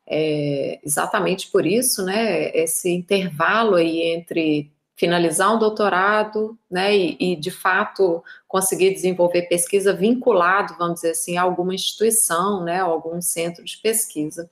[0.08, 7.36] é, exatamente por isso, né, esse intervalo aí entre finalizar um doutorado, né, e, e,
[7.36, 13.64] de fato conseguir desenvolver pesquisa vinculado, vamos dizer assim, a alguma instituição, né, algum centro
[13.64, 14.50] de pesquisa.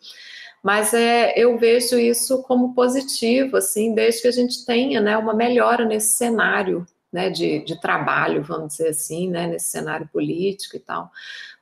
[0.61, 5.33] Mas é, eu vejo isso como positivo, assim, desde que a gente tenha, né, uma
[5.33, 10.80] melhora nesse cenário, né, de, de trabalho, vamos dizer assim, né, nesse cenário político e
[10.80, 11.11] tal.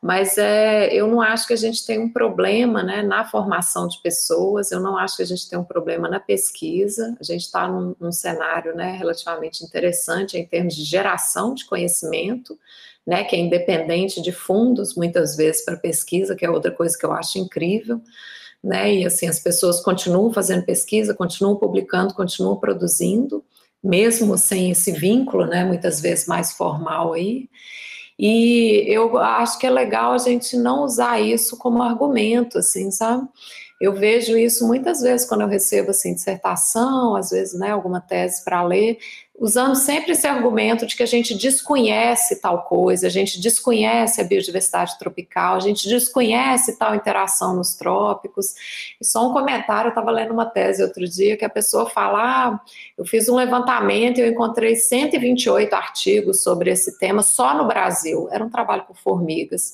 [0.02, 4.02] Mas é, eu não acho que a gente tem um problema né, na formação de
[4.02, 7.68] pessoas, eu não acho que a gente tem um problema na pesquisa, a gente está
[7.68, 12.58] num, num, cenário né, relativamente interessante em termos de geração de conhecimento,
[13.06, 17.06] né, que é independente de fundos, muitas vezes, para pesquisa, que é outra coisa que
[17.06, 18.02] eu acho incrível.
[18.64, 23.44] Né, e assim, as pessoas continuam fazendo pesquisa, continuam publicando, continuam produzindo,
[23.84, 27.50] mesmo sem esse vínculo, né, muitas vezes mais formal aí.
[28.20, 33.28] E eu acho que é legal a gente não usar isso como argumento, assim, sabe?
[33.82, 38.44] Eu vejo isso muitas vezes quando eu recebo assim dissertação, às vezes, né, alguma tese
[38.46, 39.00] para ler.
[39.42, 44.24] Usando sempre esse argumento de que a gente desconhece tal coisa, a gente desconhece a
[44.24, 48.54] biodiversidade tropical, a gente desconhece tal interação nos trópicos.
[49.02, 52.20] E só um comentário, eu estava lendo uma tese outro dia que a pessoa fala:
[52.22, 52.62] ah,
[52.96, 58.30] eu fiz um levantamento e eu encontrei 128 artigos sobre esse tema só no Brasil.
[58.32, 59.74] Era um trabalho por formigas.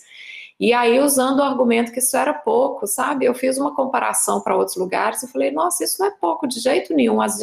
[0.59, 3.25] E aí, usando o argumento que isso era pouco, sabe?
[3.25, 6.59] Eu fiz uma comparação para outros lugares e falei, nossa, isso não é pouco de
[6.59, 7.21] jeito nenhum.
[7.21, 7.39] Às,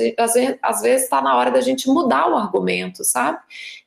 [0.60, 3.38] às, vezes está na hora da gente mudar o argumento, sabe?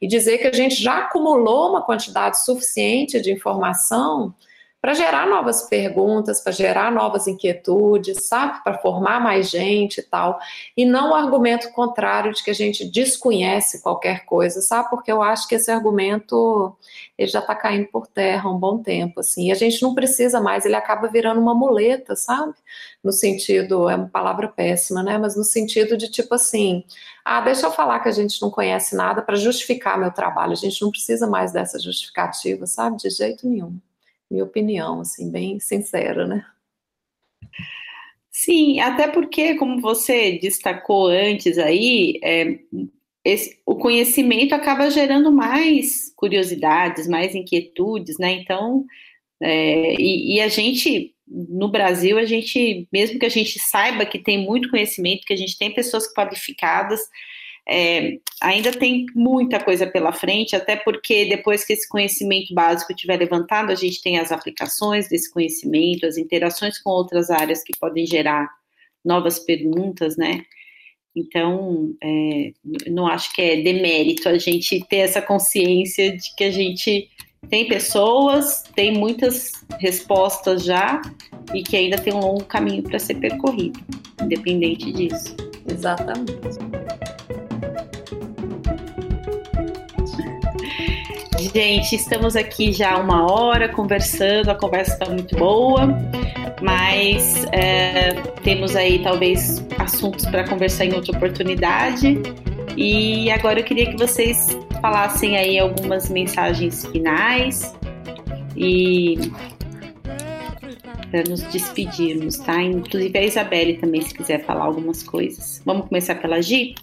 [0.01, 4.33] E dizer que a gente já acumulou uma quantidade suficiente de informação
[4.79, 8.63] para gerar novas perguntas, para gerar novas inquietudes, sabe?
[8.63, 10.39] Para formar mais gente e tal.
[10.75, 14.89] E não o argumento contrário de que a gente desconhece qualquer coisa, sabe?
[14.89, 16.75] Porque eu acho que esse argumento
[17.17, 19.47] ele já está caindo por terra há um bom tempo, assim.
[19.47, 22.53] E a gente não precisa mais, ele acaba virando uma muleta, sabe?
[23.03, 25.17] No sentido, é uma palavra péssima, né?
[25.17, 26.83] Mas no sentido de tipo assim,
[27.25, 30.53] ah, deixa eu falar que a gente não conhece nada para justificar meu trabalho.
[30.53, 32.97] A gente não precisa mais dessa justificativa, sabe?
[32.97, 33.79] De jeito nenhum
[34.29, 36.45] minha opinião, assim, bem sincera, né?
[38.31, 42.59] Sim, até porque, como você destacou antes aí, é,
[43.25, 48.33] esse, o conhecimento acaba gerando mais curiosidades, mais inquietudes, né?
[48.33, 48.85] Então,
[49.41, 54.19] é, e, e, a gente, no Brasil, a gente, mesmo que a gente saiba que
[54.19, 57.01] tem muito conhecimento, que a gente tem pessoas qualificadas,
[57.69, 63.17] é, ainda tem muita coisa pela frente, até porque depois que esse conhecimento básico estiver
[63.17, 68.05] levantado, a gente tem as aplicações desse conhecimento, as interações com outras áreas que podem
[68.05, 68.49] gerar
[69.03, 70.43] novas perguntas, né?
[71.15, 72.51] Então, é,
[72.87, 77.09] não acho que é demérito a gente ter essa consciência de que a gente
[77.49, 81.01] tem pessoas, tem muitas respostas já
[81.53, 83.79] e que ainda tem um longo caminho para ser percorrido,
[84.21, 85.35] independente disso.
[85.67, 86.86] Exatamente.
[91.39, 95.87] Gente, estamos aqui já uma hora conversando, a conversa está muito boa,
[96.61, 98.13] mas é,
[98.43, 102.17] temos aí talvez assuntos para conversar em outra oportunidade.
[102.75, 107.73] E agora eu queria que vocês falassem aí algumas mensagens finais
[108.55, 109.31] e
[111.11, 112.61] para nos despedirmos, tá?
[112.61, 115.61] Inclusive a Isabelle também, se quiser falar algumas coisas.
[115.65, 116.75] Vamos começar pela Gi?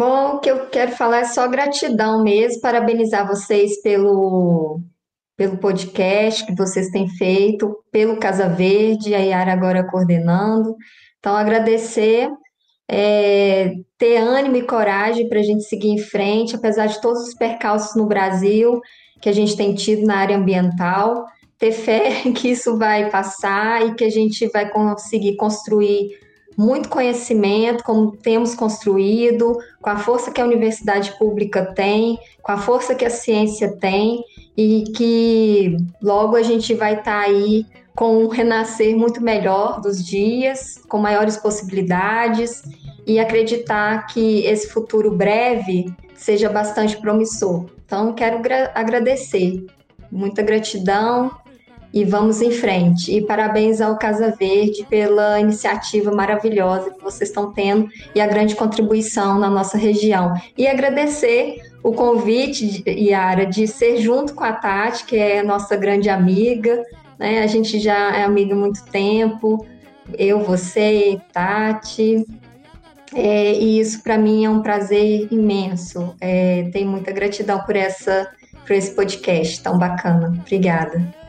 [0.00, 4.80] Bom, o que eu quero falar é só gratidão mesmo, parabenizar vocês pelo,
[5.36, 10.74] pelo podcast que vocês têm feito, pelo Casa Verde, a Yara agora coordenando.
[11.18, 12.30] Então, agradecer,
[12.90, 17.34] é, ter ânimo e coragem para a gente seguir em frente, apesar de todos os
[17.34, 18.80] percalços no Brasil
[19.20, 21.26] que a gente tem tido na área ambiental,
[21.58, 26.08] ter fé que isso vai passar e que a gente vai conseguir construir
[26.60, 32.58] muito conhecimento, como temos construído, com a força que a universidade pública tem, com a
[32.58, 34.22] força que a ciência tem,
[34.54, 37.64] e que logo a gente vai estar tá aí
[37.96, 42.62] com um renascer muito melhor dos dias, com maiores possibilidades,
[43.06, 47.70] e acreditar que esse futuro breve seja bastante promissor.
[47.86, 48.38] Então, quero
[48.74, 49.64] agradecer.
[50.12, 51.30] Muita gratidão
[51.92, 53.14] e vamos em frente.
[53.14, 58.54] E parabéns ao Casa Verde pela iniciativa maravilhosa que vocês estão tendo e a grande
[58.54, 60.34] contribuição na nossa região.
[60.56, 66.08] E agradecer o convite, Yara, de ser junto com a Tati, que é nossa grande
[66.08, 66.82] amiga.
[67.18, 67.42] Né?
[67.42, 69.66] A gente já é amiga há muito tempo,
[70.18, 72.24] eu, você, Tati.
[73.12, 76.14] É, e isso para mim é um prazer imenso.
[76.20, 78.30] É, tenho muita gratidão por essa
[78.66, 80.32] por esse podcast tão bacana.
[80.38, 81.19] Obrigada.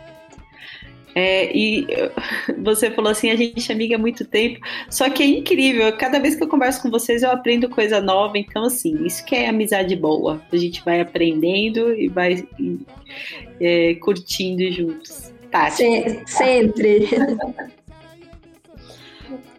[1.14, 1.88] É, e
[2.64, 4.60] você falou assim, a gente é amiga há muito tempo,
[4.90, 8.38] só que é incrível, cada vez que eu converso com vocês eu aprendo coisa nova,
[8.38, 12.48] então assim, isso que é amizade boa, a gente vai aprendendo e vai
[13.60, 15.32] é, curtindo juntos.
[15.52, 16.24] Tati.
[16.26, 17.10] Sempre.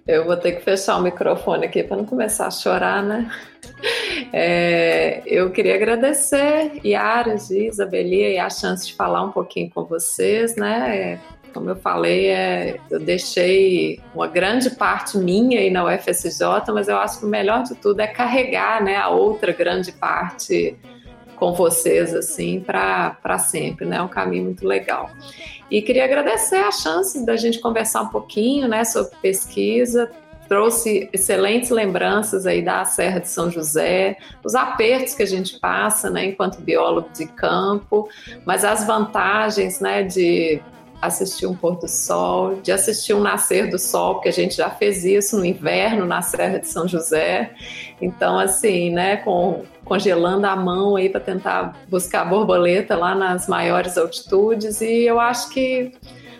[0.06, 3.30] Eu vou ter que fechar o microfone aqui para não começar a chorar, né?
[4.32, 9.84] É, eu queria agradecer Yara, Giza, Belia e a chance de falar um pouquinho com
[9.84, 11.20] vocês, né?
[11.52, 16.96] Como eu falei, é, eu deixei uma grande parte minha aí na UFSJ, mas eu
[16.96, 20.76] acho que o melhor de tudo é carregar né, a outra grande parte
[21.42, 23.96] com vocês assim para sempre, né?
[23.96, 25.10] É um caminho muito legal.
[25.68, 30.08] E queria agradecer a chance da gente conversar um pouquinho, né, sobre pesquisa.
[30.46, 36.08] Trouxe excelentes lembranças aí da Serra de São José, os apertos que a gente passa,
[36.08, 38.08] né, enquanto biólogo de campo,
[38.44, 40.62] mas as vantagens, né, de
[41.02, 44.70] assistir um pôr do sol, de assistir um nascer do sol, porque a gente já
[44.70, 47.50] fez isso no inverno na Serra de São José.
[48.00, 53.98] Então, assim, né, com, congelando a mão aí para tentar buscar borboleta lá nas maiores
[53.98, 54.80] altitudes.
[54.80, 55.92] E eu acho que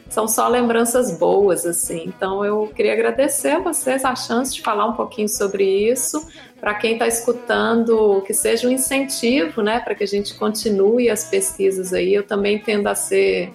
[0.09, 2.05] são só lembranças boas, assim.
[2.07, 6.25] Então eu queria agradecer a vocês a chance de falar um pouquinho sobre isso.
[6.61, 11.25] Para quem está escutando, que seja um incentivo, né, para que a gente continue as
[11.25, 12.15] pesquisas aí.
[12.15, 13.53] Eu também tendo a ser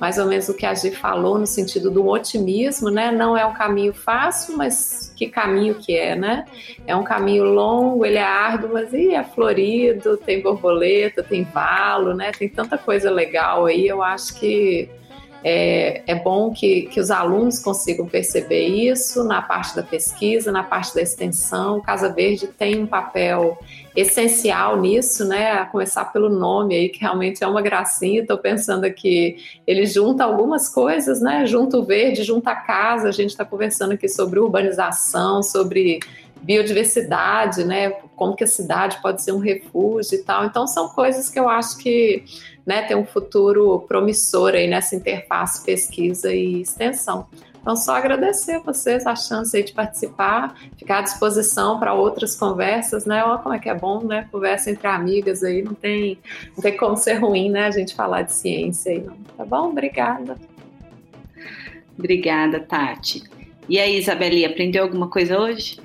[0.00, 3.12] mais ou menos o que a Gi falou no sentido do otimismo, né?
[3.12, 6.46] Não é um caminho fácil, mas que caminho que é, né?
[6.86, 12.14] É um caminho longo, ele é árduo, mas e é florido, tem borboleta, tem valo,
[12.14, 12.32] né?
[12.32, 13.86] Tem tanta coisa legal aí.
[13.86, 14.88] Eu acho que
[15.42, 20.62] é, é bom que, que os alunos consigam perceber isso na parte da pesquisa, na
[20.62, 21.80] parte da extensão.
[21.80, 23.58] Casa Verde tem um papel
[23.96, 25.52] essencial nisso, né?
[25.52, 28.20] A começar pelo nome aí, que realmente é uma gracinha.
[28.20, 29.36] Estou pensando aqui,
[29.66, 31.46] ele junta algumas coisas, né?
[31.46, 33.08] Junta o verde, junta a casa.
[33.08, 36.00] A gente está conversando aqui sobre urbanização, sobre
[36.42, 37.90] biodiversidade, né?
[38.16, 40.44] Como que a cidade pode ser um refúgio e tal.
[40.44, 42.24] Então são coisas que eu acho que
[42.66, 47.26] né, tem um futuro promissor aí nessa interface pesquisa e extensão.
[47.60, 53.04] Então, só agradecer a vocês a chance de participar, ficar à disposição para outras conversas,
[53.04, 53.22] né?
[53.22, 54.26] Olha como é que é bom, né?
[54.32, 56.18] Conversa entre amigas aí, não tem,
[56.56, 57.66] não tem como ser ruim, né?
[57.66, 59.16] A gente falar de ciência aí, não.
[59.36, 59.68] Tá bom?
[59.68, 60.36] Obrigada.
[61.98, 63.24] Obrigada, Tati.
[63.68, 65.78] E aí, Isabeli, aprendeu alguma coisa hoje?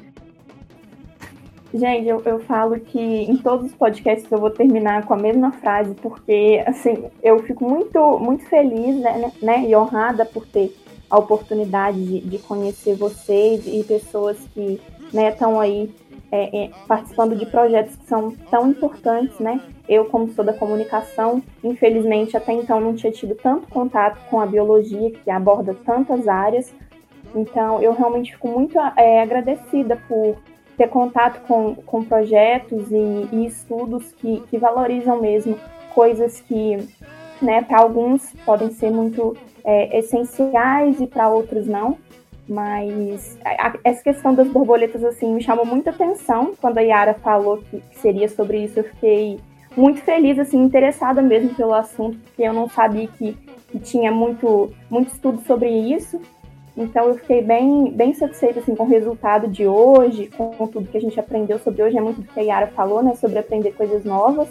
[1.76, 5.51] Gente, eu, eu falo que em todos os podcasts eu vou terminar com a mesma
[5.51, 10.73] frase, porque, assim, eu fico muito, muito feliz né, né, e honrada por ter
[11.09, 14.80] a oportunidade de, de conhecer vocês e pessoas que
[15.13, 15.93] estão né, aí
[16.32, 19.59] é, é, participando de projetos que são tão importantes, né?
[19.88, 24.45] Eu, como sou da comunicação, infelizmente até então não tinha tido tanto contato com a
[24.45, 26.73] biologia, que aborda tantas áreas.
[27.36, 30.38] Então, eu realmente fico muito é, agradecida por
[30.78, 35.57] ter contato com, com projetos e, e estudos que, que valorizam mesmo
[35.93, 36.78] coisas que,
[37.41, 41.97] né, para alguns podem ser muito é, essenciais e para outros não.
[42.47, 43.39] Mas
[43.84, 47.99] essa questão das borboletas assim me chamou muita atenção quando a Yara falou que, que
[47.99, 48.80] seria sobre isso.
[48.80, 49.39] Eu fiquei
[49.76, 53.34] muito feliz, assim, interessada mesmo pelo assunto, porque eu não sabia que,
[53.69, 56.21] que tinha muito, muito estudo sobre isso.
[56.78, 60.97] Então eu fiquei bem, bem satisfeita assim, com o resultado de hoje, com, tudo que
[60.97, 61.97] a gente aprendeu sobre hoje.
[61.97, 63.15] É muito do que a Yara falou, né?
[63.15, 64.49] Sobre aprender coisas novas.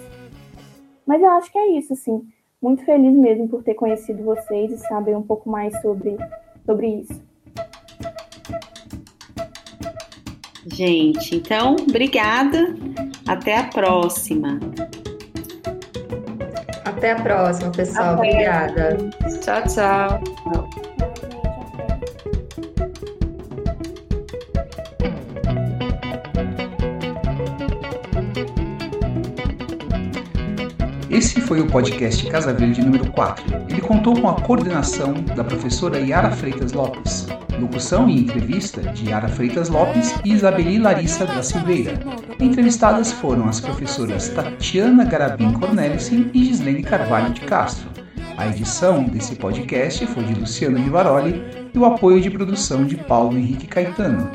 [1.06, 2.22] Mas eu acho que é isso, assim.
[2.62, 6.16] Muito feliz mesmo por ter conhecido vocês e saber um pouco mais sobre,
[6.64, 7.22] sobre isso.
[10.72, 12.74] Gente, então, obrigada.
[13.26, 14.58] Até a próxima.
[16.86, 18.14] Até a próxima, pessoal.
[18.14, 18.30] Até.
[18.30, 18.96] Obrigada.
[19.42, 20.73] Tchau, tchau.
[31.46, 33.44] Foi o podcast Casa Verde número 4.
[33.68, 37.26] Ele contou com a coordenação da professora Yara Freitas Lopes,
[37.60, 42.00] locução e entrevista de Yara Freitas Lopes e Isabeli Larissa da Silveira.
[42.40, 47.90] Entrevistadas foram as professoras Tatiana Garabim Cornelissen e Gislene Carvalho de Castro.
[48.38, 51.42] A edição desse podcast foi de Luciano Vivaroli
[51.74, 54.30] e o apoio de produção de Paulo Henrique Caetano.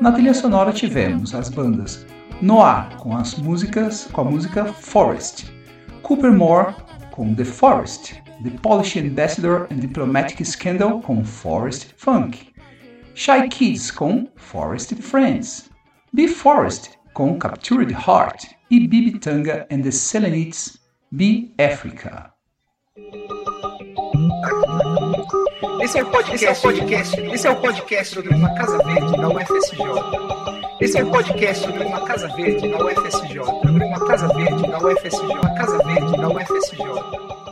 [0.00, 2.06] Na trilha sonora tivemos as bandas
[2.40, 5.54] Noah com as músicas com a música Forest
[6.04, 6.74] Cooper Moore
[7.12, 12.52] com The Forest, The Polish Ambassador and Diplomatic Scandal com Forest Funk,
[13.14, 15.70] Shy Kids com Forest Friends,
[16.12, 20.78] Be Forest com Captured Heart e Bibi Tanga and the Selenites
[21.10, 22.30] Be Africa.
[25.82, 28.76] Esse é o podcast, esse é o podcast, esse é o podcast sobre uma casa
[28.84, 30.53] verde da UFSJ.
[30.80, 33.38] Esse é o podcast sobre uma Casa Verde na UFSJ.
[33.38, 35.20] Uma Casa Verde na UFSJ.
[35.20, 37.43] Uma Casa Verde na UFSJ.